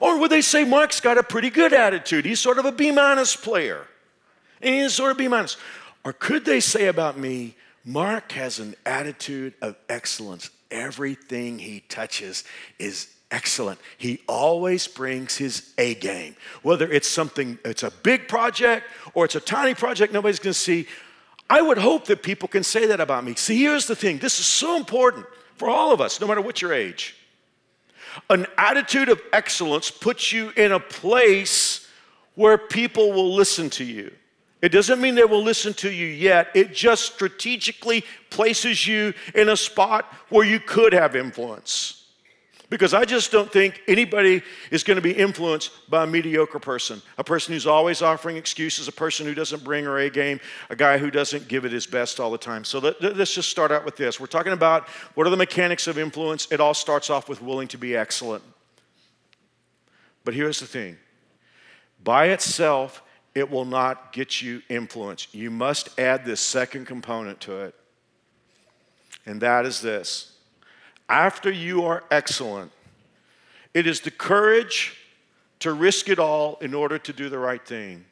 [0.00, 2.24] Or would they say Mark's got a pretty good attitude?
[2.24, 3.86] He's sort of a B minus player.
[4.60, 5.56] And he's sort of B minus.
[6.04, 10.50] Or could they say about me, Mark has an attitude of excellence.
[10.70, 12.42] Everything he touches
[12.78, 13.78] is excellent.
[13.96, 16.36] He always brings his A game.
[16.62, 20.86] Whether it's something, it's a big project or it's a tiny project nobody's gonna see.
[21.50, 23.34] I would hope that people can say that about me.
[23.34, 26.62] See, here's the thing this is so important for all of us, no matter what
[26.62, 27.16] your age.
[28.30, 31.86] An attitude of excellence puts you in a place
[32.34, 34.12] where people will listen to you.
[34.60, 36.48] It doesn't mean they will listen to you yet.
[36.54, 41.97] It just strategically places you in a spot where you could have influence.
[42.70, 47.00] Because I just don't think anybody is going to be influenced by a mediocre person,
[47.16, 50.76] a person who's always offering excuses, a person who doesn't bring her A game, a
[50.76, 52.64] guy who doesn't give it his best all the time.
[52.64, 54.20] So let, us just start out with this.
[54.20, 56.46] We're talking about what are the mechanics of influence.
[56.50, 58.44] It all starts off with willing to be excellent.
[60.24, 60.98] But here's the thing
[62.04, 63.02] by itself,
[63.34, 65.28] it will not get you influence.
[65.32, 67.74] You must add this second component to it,
[69.24, 70.37] and that is this
[71.08, 72.72] after you are excellent,
[73.74, 74.96] it is the courage
[75.60, 78.04] to risk it all in order to do the right thing.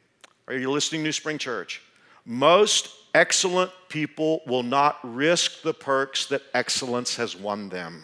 [0.47, 1.81] Are you listening, NewSpring Church?
[2.25, 8.03] Most excellent people will not risk the perks that excellence has won them.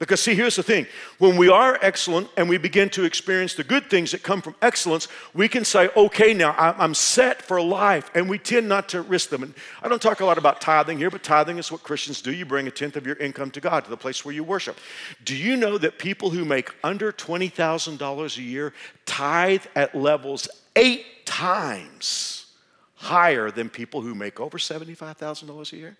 [0.00, 0.86] Because, see, here's the thing
[1.18, 4.54] when we are excellent and we begin to experience the good things that come from
[4.62, 9.02] excellence, we can say, okay, now I'm set for life, and we tend not to
[9.02, 9.42] risk them.
[9.42, 12.32] And I don't talk a lot about tithing here, but tithing is what Christians do.
[12.32, 14.78] You bring a tenth of your income to God, to the place where you worship.
[15.22, 18.72] Do you know that people who make under $20,000 a year
[19.04, 22.46] tithe at levels eight times
[22.94, 25.98] higher than people who make over $75,000 a year?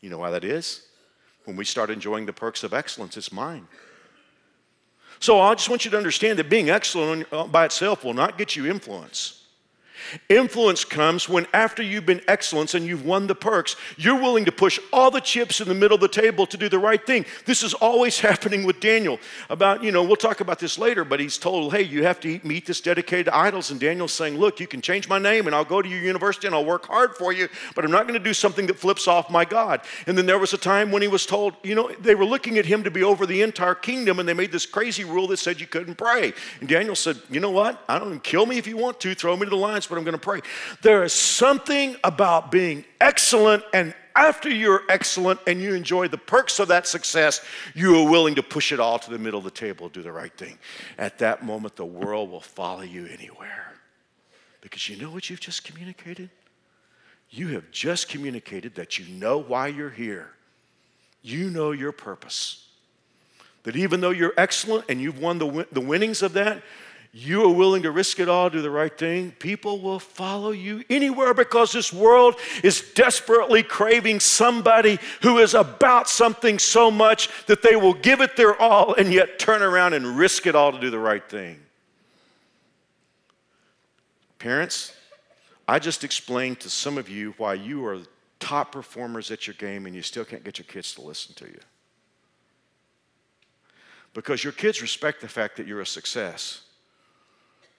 [0.00, 0.86] You know why that is?
[1.44, 3.66] When we start enjoying the perks of excellence, it's mine.
[5.18, 8.38] So I just want you to understand that being excellent uh, by itself will not
[8.38, 9.41] get you influence.
[10.28, 14.52] Influence comes when, after you've been excellence and you've won the perks, you're willing to
[14.52, 17.24] push all the chips in the middle of the table to do the right thing.
[17.44, 19.18] This is always happening with Daniel.
[19.50, 22.28] About, you know, we'll talk about this later, but he's told, hey, you have to
[22.28, 23.70] eat meat that's dedicated to idols.
[23.70, 26.46] And Daniel's saying, look, you can change my name and I'll go to your university
[26.46, 29.08] and I'll work hard for you, but I'm not going to do something that flips
[29.08, 29.80] off my God.
[30.06, 32.58] And then there was a time when he was told, you know, they were looking
[32.58, 35.38] at him to be over the entire kingdom and they made this crazy rule that
[35.38, 36.32] said you couldn't pray.
[36.60, 37.82] And Daniel said, you know what?
[37.88, 39.98] I don't even kill me if you want to, throw me to the lions, but
[39.98, 40.40] I'm going to pray.
[40.80, 46.58] There is something about being excellent, and after you're excellent and you enjoy the perks
[46.58, 49.50] of that success, you are willing to push it all to the middle of the
[49.50, 50.58] table, do the right thing.
[50.96, 53.74] At that moment, the world will follow you anywhere.
[54.62, 56.30] Because you know what you've just communicated?
[57.28, 60.30] You have just communicated that you know why you're here.
[61.20, 62.66] You know your purpose.
[63.64, 66.62] That even though you're excellent and you've won the, the winnings of that,
[67.14, 70.50] you are willing to risk it all, to do the right thing, people will follow
[70.50, 77.28] you anywhere because this world is desperately craving somebody who is about something so much
[77.46, 80.72] that they will give it their all and yet turn around and risk it all
[80.72, 81.60] to do the right thing.
[84.38, 84.96] Parents,
[85.68, 87.98] I just explained to some of you why you are
[88.40, 91.44] top performers at your game and you still can't get your kids to listen to
[91.44, 91.60] you.
[94.14, 96.62] because your kids respect the fact that you're a success.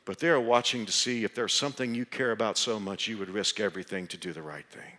[0.06, 3.18] But they are watching to see if there's something you care about so much you
[3.18, 4.92] would risk everything to do the right thing.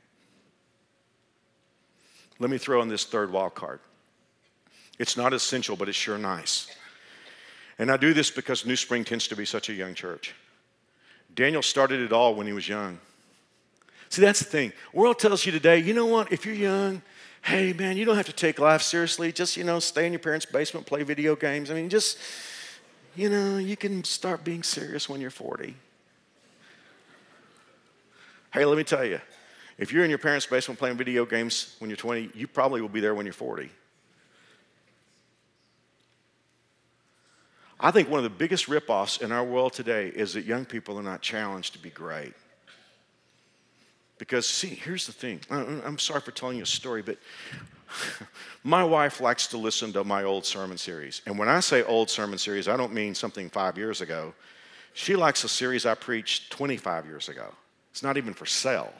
[2.38, 3.80] Let me throw in this third wild card.
[4.98, 6.68] It's not essential, but it's sure nice.
[7.78, 10.34] And I do this because NewSpring tends to be such a young church.
[11.34, 12.98] Daniel started it all when he was young.
[14.08, 14.72] See, that's the thing.
[14.92, 17.02] World tells you today, you know what, if you're young,
[17.42, 19.32] hey man, you don't have to take life seriously.
[19.32, 21.70] Just, you know, stay in your parents' basement, play video games.
[21.70, 22.18] I mean, just,
[23.14, 25.74] you know, you can start being serious when you're 40.
[28.52, 29.20] Hey, let me tell you,
[29.78, 32.88] if you're in your parents' basement playing video games when you're 20, you probably will
[32.88, 33.68] be there when you're 40.
[37.80, 40.98] I think one of the biggest ripoffs in our world today is that young people
[40.98, 42.32] are not challenged to be great.
[44.16, 45.40] Because, see, here's the thing.
[45.50, 47.18] I'm sorry for telling you a story, but
[48.64, 51.22] my wife likes to listen to my old sermon series.
[51.26, 54.34] And when I say old sermon series, I don't mean something five years ago.
[54.92, 57.52] She likes a series I preached 25 years ago.
[57.90, 58.92] It's not even for sale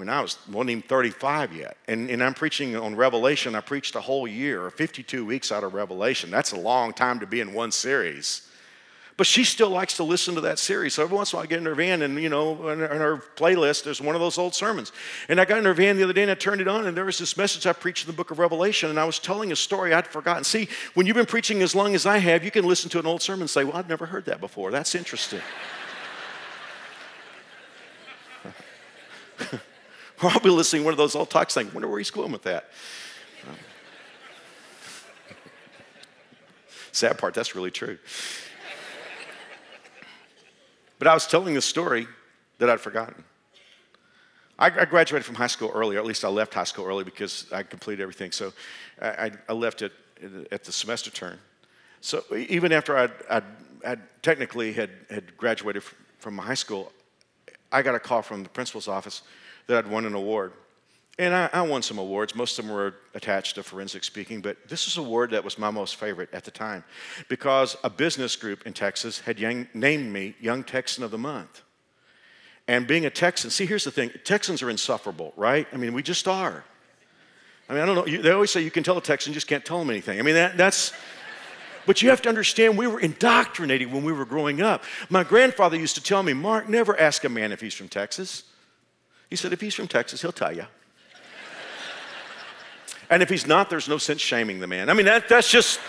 [0.00, 1.76] when I was wasn't even 35 yet.
[1.86, 3.54] And, and I'm preaching on Revelation.
[3.54, 6.30] I preached a whole year, 52 weeks out of Revelation.
[6.30, 8.49] That's a long time to be in one series.
[9.20, 10.94] But she still likes to listen to that series.
[10.94, 12.78] So every once in a while I get in her van and, you know, in
[12.78, 14.92] her playlist, there's one of those old sermons.
[15.28, 16.96] And I got in her van the other day and I turned it on and
[16.96, 19.52] there was this message I preached in the book of Revelation and I was telling
[19.52, 20.42] a story I'd forgotten.
[20.42, 23.04] See, when you've been preaching as long as I have, you can listen to an
[23.04, 24.70] old sermon and say, well, I've never heard that before.
[24.70, 25.42] That's interesting.
[28.42, 28.54] Or
[30.30, 32.44] I'll be listening to one of those old talks saying, wonder where he's going with
[32.44, 32.70] that.
[36.92, 37.98] Sad part, that's really true.
[41.00, 42.06] But I was telling this story
[42.58, 43.24] that I'd forgotten.
[44.58, 47.04] I, I, graduated from high school early, or at least I left high school early
[47.04, 48.32] because I completed everything.
[48.32, 48.52] So
[49.00, 49.92] I, I left it
[50.52, 51.38] at the semester turn.
[52.02, 53.44] So even after I'd, I'd,
[53.86, 55.82] I'd technically had, had graduated
[56.18, 56.92] from high school,
[57.72, 59.22] I got a call from the principal's office
[59.68, 60.52] that I'd won an award.
[61.18, 62.34] And I, I, won some awards.
[62.34, 65.58] Most of them were attached to forensic speaking, but this is a award that was
[65.58, 66.82] my most favorite at the time
[67.28, 71.62] because a business group in Texas had young, named me Young Texan of the Month.
[72.68, 75.66] And being a Texan, see, here's the thing Texans are insufferable, right?
[75.72, 76.64] I mean, we just are.
[77.68, 78.06] I mean, I don't know.
[78.06, 80.18] You, they always say you can tell a Texan, just can't tell them anything.
[80.18, 80.92] I mean, that, that's.
[81.86, 84.84] But you have to understand, we were indoctrinated when we were growing up.
[85.08, 88.44] My grandfather used to tell me, Mark, never ask a man if he's from Texas.
[89.30, 90.66] He said, if he's from Texas, he'll tell you.
[93.10, 94.88] And if he's not, there's no sense shaming the man.
[94.88, 95.80] I mean, that, that's just,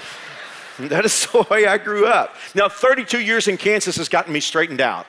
[0.80, 2.36] that is the way I grew up.
[2.56, 5.06] Now, 32 years in Kansas has gotten me straightened out.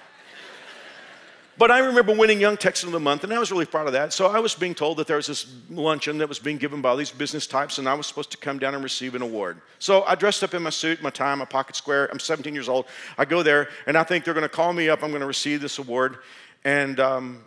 [1.59, 3.93] But I remember winning Young Texan of the Month, and I was really proud of
[3.93, 4.13] that.
[4.13, 6.89] So I was being told that there was this luncheon that was being given by
[6.89, 9.61] all these business types, and I was supposed to come down and receive an award.
[9.79, 12.09] So I dressed up in my suit, my tie, my pocket square.
[12.11, 12.87] I'm 17 years old.
[13.19, 15.03] I go there, and I think they're going to call me up.
[15.03, 16.19] I'm going to receive this award.
[16.65, 17.45] And um,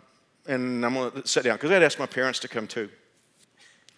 [0.48, 2.88] and I'm going to sit down because I'd asked my parents to come too.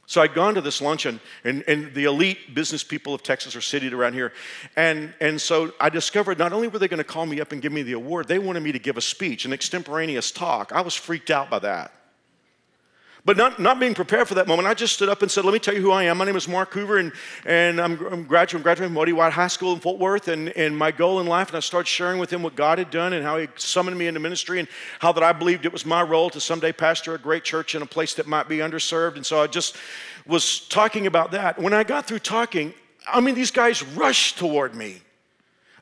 [0.08, 3.60] So I'd gone to this luncheon, and, and the elite business people of Texas are
[3.60, 4.32] seated around here.
[4.74, 7.60] And, and so I discovered not only were they going to call me up and
[7.60, 10.72] give me the award, they wanted me to give a speech, an extemporaneous talk.
[10.72, 11.92] I was freaked out by that.
[13.24, 15.52] But not, not being prepared for that moment, I just stood up and said, Let
[15.52, 16.18] me tell you who I am.
[16.18, 17.12] My name is Mark Hoover, and,
[17.44, 20.28] and I'm, I'm graduating, graduating from Moody White High School in Fort Worth.
[20.28, 22.90] And, and my goal in life, and I started sharing with him what God had
[22.90, 24.68] done and how He summoned me into ministry, and
[25.00, 27.82] how that I believed it was my role to someday pastor a great church in
[27.82, 29.16] a place that might be underserved.
[29.16, 29.76] And so I just
[30.26, 31.58] was talking about that.
[31.58, 32.72] When I got through talking,
[33.06, 35.02] I mean, these guys rushed toward me.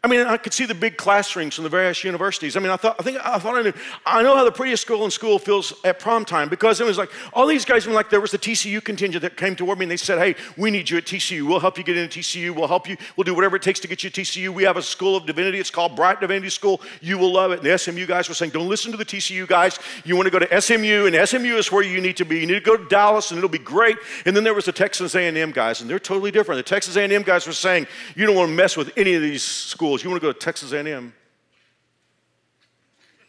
[0.07, 2.57] I mean, I could see the big class rings from the various universities.
[2.57, 3.73] I mean, I thought, I think, I thought I knew.
[4.07, 6.97] I know how the prettiest girl in school feels at prom time because it was
[6.97, 7.87] like all these guys.
[7.87, 10.21] I mean, like there was the TCU contingent that came toward me and they said,
[10.21, 11.45] "Hey, we need you at TCU.
[11.45, 12.55] We'll help you get into TCU.
[12.55, 12.97] We'll help you.
[13.17, 14.51] We'll do whatever it takes to get you TCU.
[14.51, 15.59] We have a school of divinity.
[15.59, 16.81] It's called Brite Divinity School.
[17.01, 19.45] You will love it." And the SMU guys were saying, "Don't listen to the TCU
[19.45, 19.81] guys.
[20.05, 22.39] You want to go to SMU, and SMU is where you need to be.
[22.39, 24.73] You need to go to Dallas, and it'll be great." And then there was the
[24.73, 26.65] Texas A&M guys, and they're totally different.
[26.65, 29.43] The Texas A&M guys were saying, "You don't want to mess with any of these
[29.43, 29.96] schools.
[30.03, 31.13] You want to go to Texas." A&M.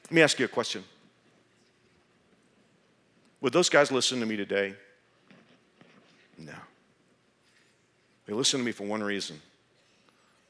[0.06, 0.84] Let me ask you a question.
[3.42, 4.74] Would those guys listen to me today?
[6.38, 6.54] No.
[8.26, 9.42] They listened to me for one reason.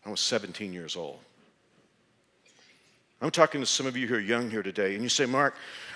[0.05, 1.19] I was 17 years old.
[3.21, 5.55] I'm talking to some of you who are young here today, and you say, Mark,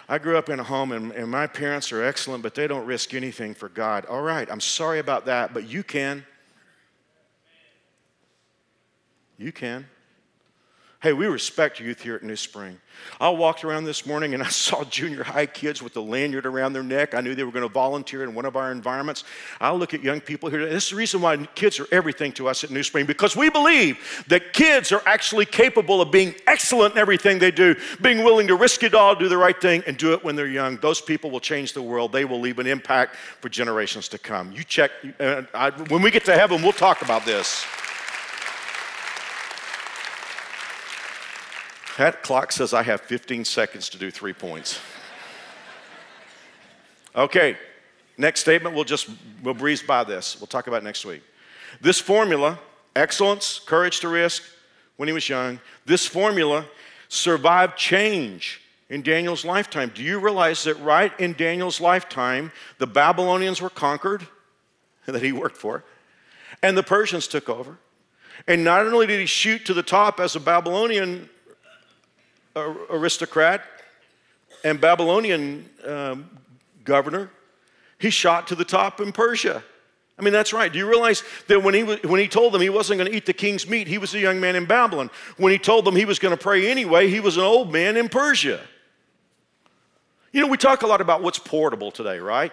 [0.10, 2.86] I grew up in a home and, and my parents are excellent, but they don't
[2.86, 4.05] risk anything for God.
[4.07, 6.26] All right, I'm sorry about that, but you can.
[9.38, 9.86] You can.
[11.02, 12.76] Hey, we respect youth here at NewSpring.
[13.20, 16.74] I walked around this morning and I saw junior high kids with the lanyard around
[16.74, 17.16] their neck.
[17.16, 19.24] I knew they were going to volunteer in one of our environments.
[19.60, 20.64] I look at young people here.
[20.70, 24.24] This is the reason why kids are everything to us at NewSpring because we believe
[24.28, 28.56] that kids are actually capable of being excellent in everything they do, being willing to
[28.56, 30.78] risk it all, do the right thing, and do it when they're young.
[30.78, 32.12] Those people will change the world.
[32.12, 34.52] They will leave an impact for generations to come.
[34.52, 37.66] You check, uh, I, when we get to heaven, we'll talk about this.
[41.98, 44.80] That clock says I have 15 seconds to do three points.
[47.16, 47.58] Okay,
[48.18, 49.10] next statement, we'll just
[49.44, 50.39] we'll breeze by this.
[50.39, 51.22] We'll talk about next week.
[51.82, 52.58] This formula,
[52.96, 54.44] excellence, courage to risk
[54.96, 56.66] when he was young, this formula
[57.10, 59.92] survived change in Daniel's lifetime.
[59.94, 64.26] Do you realize that right in Daniel's lifetime, the Babylonians were conquered
[65.06, 65.84] that he worked for,
[66.64, 67.78] and the Persians took over.
[68.48, 71.30] And not only did he shoot to the top as a Babylonian
[72.56, 73.64] aristocrat
[74.64, 76.30] and Babylonian um,
[76.84, 77.32] governor,
[77.99, 79.64] he shot to the top in Persia.
[80.18, 80.72] I mean, that's right.
[80.72, 83.26] Do you realize that when he, when he told them he wasn't going to eat
[83.26, 85.10] the king's meat, he was a young man in Babylon.
[85.38, 87.97] When he told them he was going to pray anyway, he was an old man
[87.97, 88.60] in Persia.
[90.32, 92.52] You know, we talk a lot about what's portable today, right?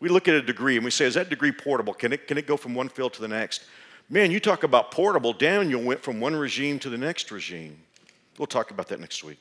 [0.00, 1.94] We look at a degree and we say, is that degree portable?
[1.94, 3.64] Can it, can it go from one field to the next?
[4.08, 5.32] Man, you talk about portable.
[5.32, 7.83] Daniel went from one regime to the next regime.
[8.38, 9.38] We'll talk about that next week.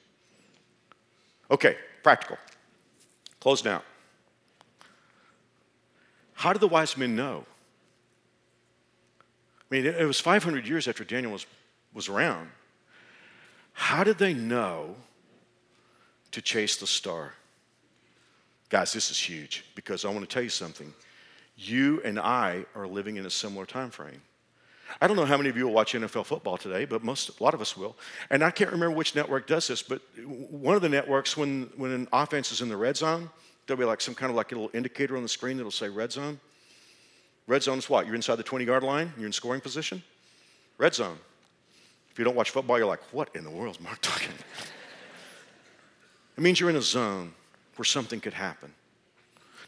[1.49, 2.37] Okay, practical.
[3.39, 3.81] Close now.
[6.33, 7.45] How did the wise men know?
[9.71, 11.45] I mean, it was 500 years after Daniel was,
[11.93, 12.49] was around.
[13.73, 14.95] How did they know
[16.31, 17.33] to chase the star?
[18.69, 20.93] Guys, this is huge because I want to tell you something.
[21.55, 24.21] You and I are living in a similar time frame.
[25.01, 27.43] I don't know how many of you will watch NFL football today, but most, a
[27.43, 27.95] lot of us will.
[28.29, 30.01] And I can't remember which network does this, but
[30.49, 33.29] one of the networks, when, when an offense is in the red zone,
[33.65, 35.89] there'll be like some kind of like a little indicator on the screen that'll say
[35.89, 36.39] red zone.
[37.47, 38.05] Red zone is what?
[38.05, 40.01] You're inside the 20 yard line, you're in scoring position.
[40.77, 41.17] Red zone.
[42.11, 44.31] If you don't watch football, you're like, what in the world is Mark talking
[46.37, 47.33] it means you're in a zone
[47.75, 48.73] where something could happen.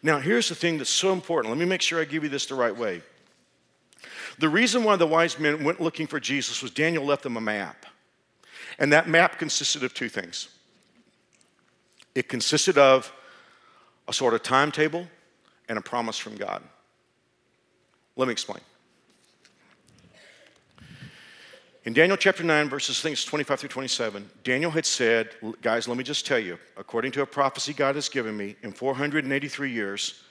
[0.02, 1.52] Now, here's the thing that's so important.
[1.52, 3.02] Let me make sure I give you this the right way.
[4.40, 7.42] The reason why the wise men went looking for Jesus was Daniel left them a
[7.42, 7.86] map.
[8.78, 10.50] And that map consisted of two things
[12.14, 13.12] it consisted of
[14.08, 15.06] a sort of timetable
[15.68, 16.64] and a promise from God.
[18.16, 18.62] Let me explain.
[21.84, 25.30] In Daniel chapter 9, verses things 25 through 27, Daniel had said,
[25.62, 28.72] Guys, let me just tell you, according to a prophecy God has given me, in
[28.72, 30.24] 483 years,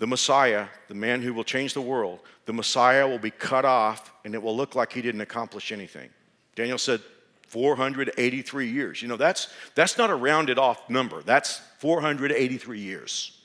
[0.00, 4.12] the Messiah, the man who will change the world, the Messiah will be cut off
[4.24, 6.08] and it will look like he didn't accomplish anything.
[6.56, 7.02] Daniel said
[7.48, 9.02] 483 years.
[9.02, 13.38] You know, that's, that's not a rounded off number, that's 483 years.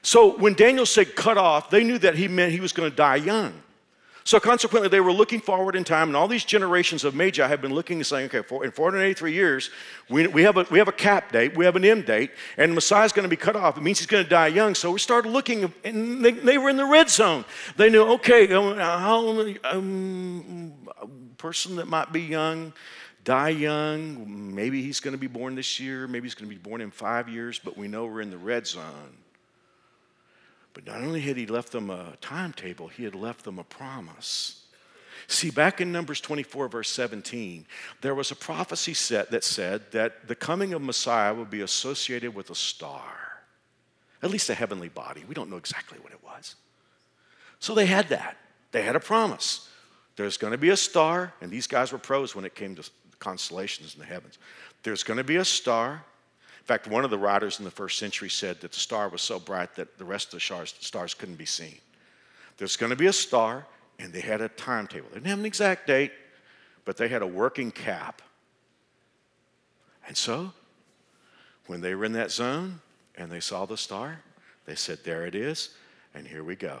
[0.00, 2.96] So when Daniel said cut off, they knew that he meant he was going to
[2.96, 3.52] die young.
[4.26, 7.60] So consequently, they were looking forward in time, and all these generations of Magi have
[7.60, 9.70] been looking and saying, okay, in 483 years,
[10.08, 12.74] we, we, have a, we have a cap date, we have an end date, and
[12.74, 13.76] Messiah's going to be cut off.
[13.76, 14.74] It means he's going to die young.
[14.74, 17.44] So we started looking, and they, they were in the red zone.
[17.76, 20.72] They knew, okay, how, um,
[21.02, 21.06] a
[21.36, 22.72] person that might be young,
[23.24, 26.62] die young, maybe he's going to be born this year, maybe he's going to be
[26.62, 29.18] born in five years, but we know we're in the red zone.
[30.74, 34.60] But not only had he left them a timetable, he had left them a promise.
[35.28, 37.64] See, back in Numbers 24, verse 17,
[38.02, 42.34] there was a prophecy set that said that the coming of Messiah would be associated
[42.34, 43.40] with a star,
[44.22, 45.24] at least a heavenly body.
[45.26, 46.56] We don't know exactly what it was.
[47.60, 48.36] So they had that.
[48.72, 49.68] They had a promise.
[50.16, 52.90] There's going to be a star, and these guys were pros when it came to
[53.18, 54.38] constellations in the heavens.
[54.82, 56.04] There's going to be a star,
[56.64, 59.20] in fact, one of the writers in the first century said that the star was
[59.20, 61.76] so bright that the rest of the stars, stars couldn't be seen.
[62.56, 63.66] There's going to be a star,
[63.98, 65.08] and they had a timetable.
[65.10, 66.12] They didn't have an exact date,
[66.86, 68.22] but they had a working cap.
[70.08, 70.52] And so,
[71.66, 72.80] when they were in that zone
[73.14, 74.22] and they saw the star,
[74.64, 75.74] they said, There it is,
[76.14, 76.80] and here we go.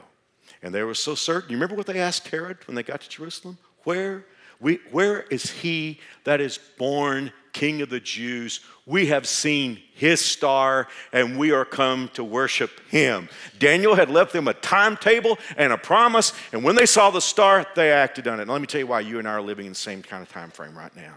[0.62, 1.50] And they were so certain.
[1.50, 3.58] You remember what they asked Herod when they got to Jerusalem?
[3.82, 4.24] Where,
[4.60, 8.60] we, where is he that is born King of the Jews.
[8.84, 13.30] We have seen his star and we are come to worship him.
[13.58, 17.64] Daniel had left them a timetable and a promise, and when they saw the star,
[17.74, 18.42] they acted on it.
[18.42, 20.22] And let me tell you why you and I are living in the same kind
[20.22, 21.14] of time frame right now.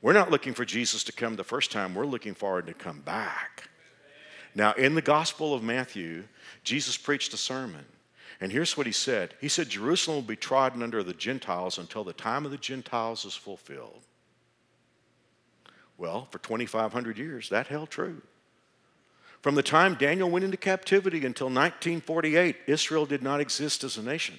[0.00, 3.00] We're not looking for Jesus to come the first time, we're looking forward to come
[3.00, 3.68] back.
[4.54, 6.24] Now, in the Gospel of Matthew,
[6.64, 7.84] Jesus preached a sermon.
[8.40, 12.04] And here's what he said He said, Jerusalem will be trodden under the Gentiles until
[12.04, 14.06] the time of the Gentiles is fulfilled.
[16.00, 18.22] Well, for 2,500 years, that held true.
[19.42, 24.02] From the time Daniel went into captivity until 1948, Israel did not exist as a
[24.02, 24.36] nation.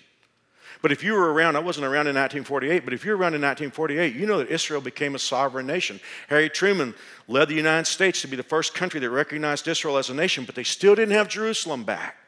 [0.81, 3.35] But if you were around, I wasn't around in 1948, but if you were around
[3.35, 5.99] in 1948, you know that Israel became a sovereign nation.
[6.29, 6.95] Harry Truman
[7.27, 10.45] led the United States to be the first country that recognized Israel as a nation,
[10.45, 12.20] but they still didn't have Jerusalem back.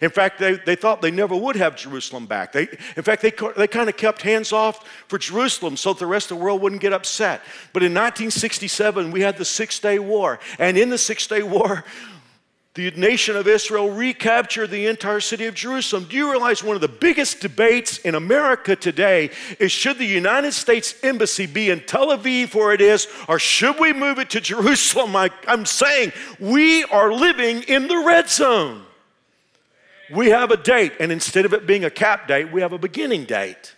[0.00, 2.52] In fact, they, they thought they never would have Jerusalem back.
[2.52, 6.06] They, in fact, they, they kind of kept hands off for Jerusalem so that the
[6.06, 7.40] rest of the world wouldn't get upset.
[7.72, 10.38] But in 1967, we had the Six Day War.
[10.58, 11.84] And in the Six Day War,
[12.74, 16.06] the nation of Israel recaptured the entire city of Jerusalem.
[16.08, 20.52] Do you realize one of the biggest debates in America today is should the United
[20.52, 24.40] States Embassy be in Tel Aviv where it is, or should we move it to
[24.40, 25.16] Jerusalem?
[25.16, 28.86] I, I'm saying we are living in the red zone.
[30.12, 32.78] We have a date, and instead of it being a cap date, we have a
[32.78, 33.74] beginning date.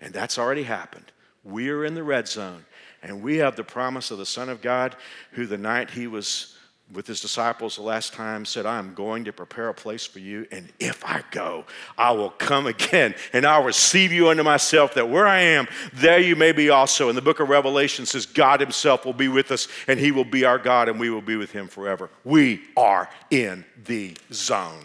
[0.00, 1.12] And that's already happened.
[1.42, 2.64] We are in the red zone,
[3.02, 4.96] and we have the promise of the Son of God,
[5.32, 6.54] who the night he was
[6.92, 10.18] with his disciples the last time said, I am going to prepare a place for
[10.18, 11.64] you, and if I go,
[11.96, 16.20] I will come again and I'll receive you unto myself, that where I am, there
[16.20, 17.08] you may be also.
[17.08, 20.24] And the book of Revelation says, God himself will be with us, and he will
[20.24, 22.10] be our God, and we will be with him forever.
[22.24, 24.84] We are in the zone.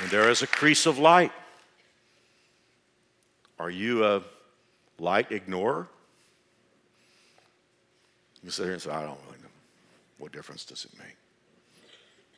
[0.00, 1.32] And there is a crease of light.
[3.58, 4.22] Are you a
[4.98, 5.88] light ignorer?
[8.42, 9.48] You sit here and say, I don't really know.
[10.18, 11.16] What difference does it make?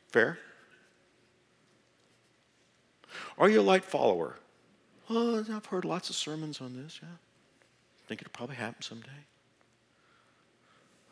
[0.09, 0.39] Fair?
[3.37, 4.35] Are you a light follower?
[5.09, 7.09] Oh, I've heard lots of sermons on this, yeah.
[8.07, 9.09] Think it'll probably happen someday.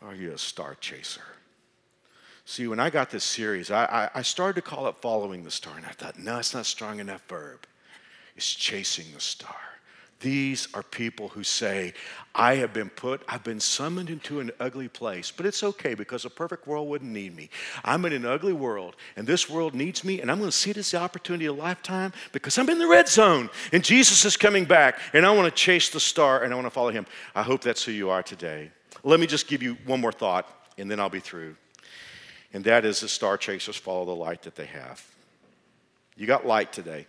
[0.02, 1.22] Are you a star chaser?
[2.50, 5.78] See, when I got this series, I, I, started to call it following the star,
[5.78, 7.68] and I thought, no, it's not strong enough verb.
[8.36, 9.56] It's chasing the star.
[10.20, 11.93] These are people who say,
[12.34, 16.26] I have been put, I've been summoned into an ugly place, but it's okay because
[16.26, 17.52] a perfect world wouldn't need me.
[17.86, 20.72] I'm in an ugly world, and this world needs me, and I'm going to see
[20.72, 24.26] it as the opportunity of a lifetime because I'm in the red zone, and Jesus
[24.26, 26.89] is coming back, and I want to chase the star, and I want to follow
[26.89, 27.06] him.
[27.36, 28.72] I hope that's who you are today.
[29.04, 31.56] Let me just give you one more thought, and then I'll be through
[32.54, 35.06] and that is the star chasers follow the light that they have.
[36.16, 37.06] You got light today.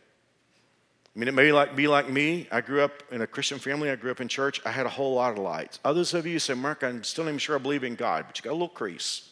[1.14, 2.46] I mean, it may like, be like me.
[2.52, 3.90] I grew up in a Christian family.
[3.90, 4.60] I grew up in church.
[4.64, 5.80] I had a whole lot of lights.
[5.84, 8.38] Others of you say, Mark, I'm still not even sure I believe in God, but
[8.38, 9.28] you got a little crease.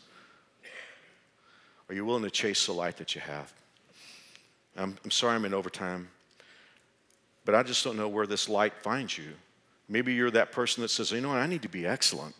[1.89, 3.53] Are you willing to chase the light that you have?
[4.77, 6.09] I'm, I'm sorry I'm in overtime,
[7.45, 9.33] but I just don't know where this light finds you.
[9.89, 12.35] Maybe you're that person that says, you know what, I need to be excellent.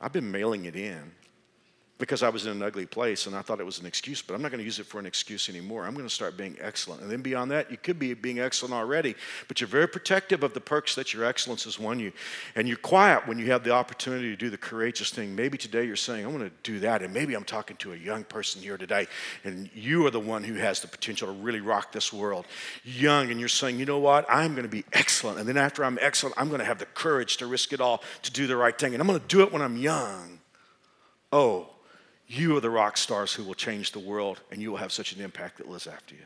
[0.00, 1.12] I've been mailing it in
[2.00, 4.34] because I was in an ugly place and I thought it was an excuse, but
[4.34, 5.86] I'm not going to use it for an excuse anymore.
[5.86, 7.02] I'm going to start being excellent.
[7.02, 9.14] And then beyond that, you could be being excellent already,
[9.46, 12.10] but you're very protective of the perks that your excellence has won you.
[12.56, 15.36] And you're quiet when you have the opportunity to do the courageous thing.
[15.36, 17.02] Maybe today you're saying, I'm going to do that.
[17.02, 19.06] And maybe I'm talking to a young person here today,
[19.44, 22.46] and you are the one who has the potential to really rock this world.
[22.82, 24.24] Young, and you're saying, you know what?
[24.28, 25.38] I'm going to be excellent.
[25.38, 28.02] And then after I'm excellent, I'm going to have the courage to risk it all
[28.22, 28.94] to do the right thing.
[28.94, 30.40] And I'm going to do it when I'm young.
[31.32, 31.68] Oh,
[32.30, 35.12] you are the rock stars who will change the world, and you will have such
[35.12, 36.22] an impact that lives after you.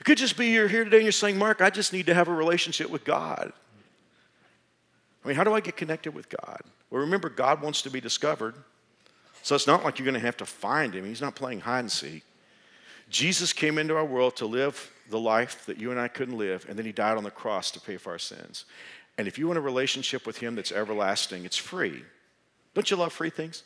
[0.00, 2.14] It could just be you're here today and you're saying, Mark, I just need to
[2.14, 3.52] have a relationship with God.
[5.22, 6.62] I mean, how do I get connected with God?
[6.90, 8.54] Well, remember, God wants to be discovered.
[9.42, 11.04] So it's not like you're going to have to find him.
[11.04, 12.24] He's not playing hide and seek.
[13.10, 16.64] Jesus came into our world to live the life that you and I couldn't live,
[16.70, 18.64] and then he died on the cross to pay for our sins.
[19.18, 22.02] And if you want a relationship with him that's everlasting, it's free.
[22.72, 23.62] Don't you love free things?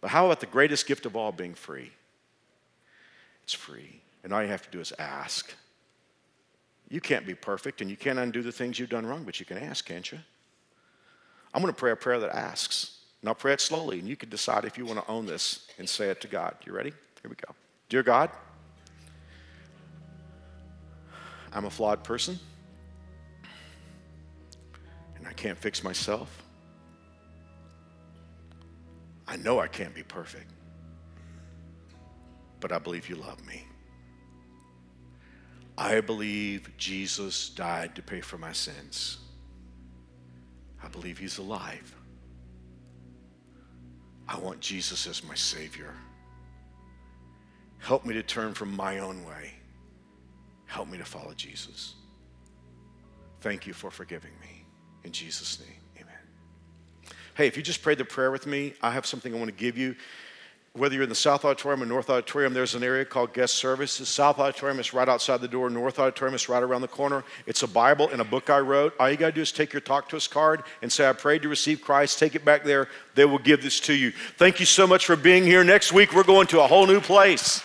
[0.00, 1.92] But how about the greatest gift of all being free?
[3.42, 4.00] It's free.
[4.24, 5.52] And all you have to do is ask.
[6.88, 9.46] You can't be perfect and you can't undo the things you've done wrong, but you
[9.46, 10.18] can ask, can't you?
[11.52, 12.98] I'm going to pray a prayer that asks.
[13.20, 15.68] And I'll pray it slowly, and you can decide if you want to own this
[15.78, 16.54] and say it to God.
[16.64, 16.90] You ready?
[17.20, 17.54] Here we go.
[17.90, 18.30] Dear God,
[21.52, 22.38] I'm a flawed person,
[25.16, 26.44] and I can't fix myself.
[29.30, 30.50] I know I can't be perfect,
[32.58, 33.64] but I believe you love me.
[35.78, 39.18] I believe Jesus died to pay for my sins.
[40.82, 41.94] I believe he's alive.
[44.28, 45.94] I want Jesus as my Savior.
[47.78, 49.52] Help me to turn from my own way.
[50.66, 51.94] Help me to follow Jesus.
[53.42, 54.66] Thank you for forgiving me.
[55.04, 55.79] In Jesus' name.
[57.40, 59.56] Hey, if you just prayed the prayer with me, I have something I want to
[59.56, 59.96] give you.
[60.74, 64.10] whether you're in the South Auditorium or North Auditorium, there's an area called guest services.
[64.10, 67.24] South Auditorium is right outside the door, North Auditorium is right around the corner.
[67.46, 68.92] It's a Bible and a book I wrote.
[69.00, 71.14] All you got to do is take your Talk to Us card and say, I
[71.14, 72.18] prayed to receive Christ.
[72.18, 72.88] Take it back there.
[73.14, 74.12] They will give this to you.
[74.36, 75.64] Thank you so much for being here.
[75.64, 77.62] Next week, we're going to a whole new place.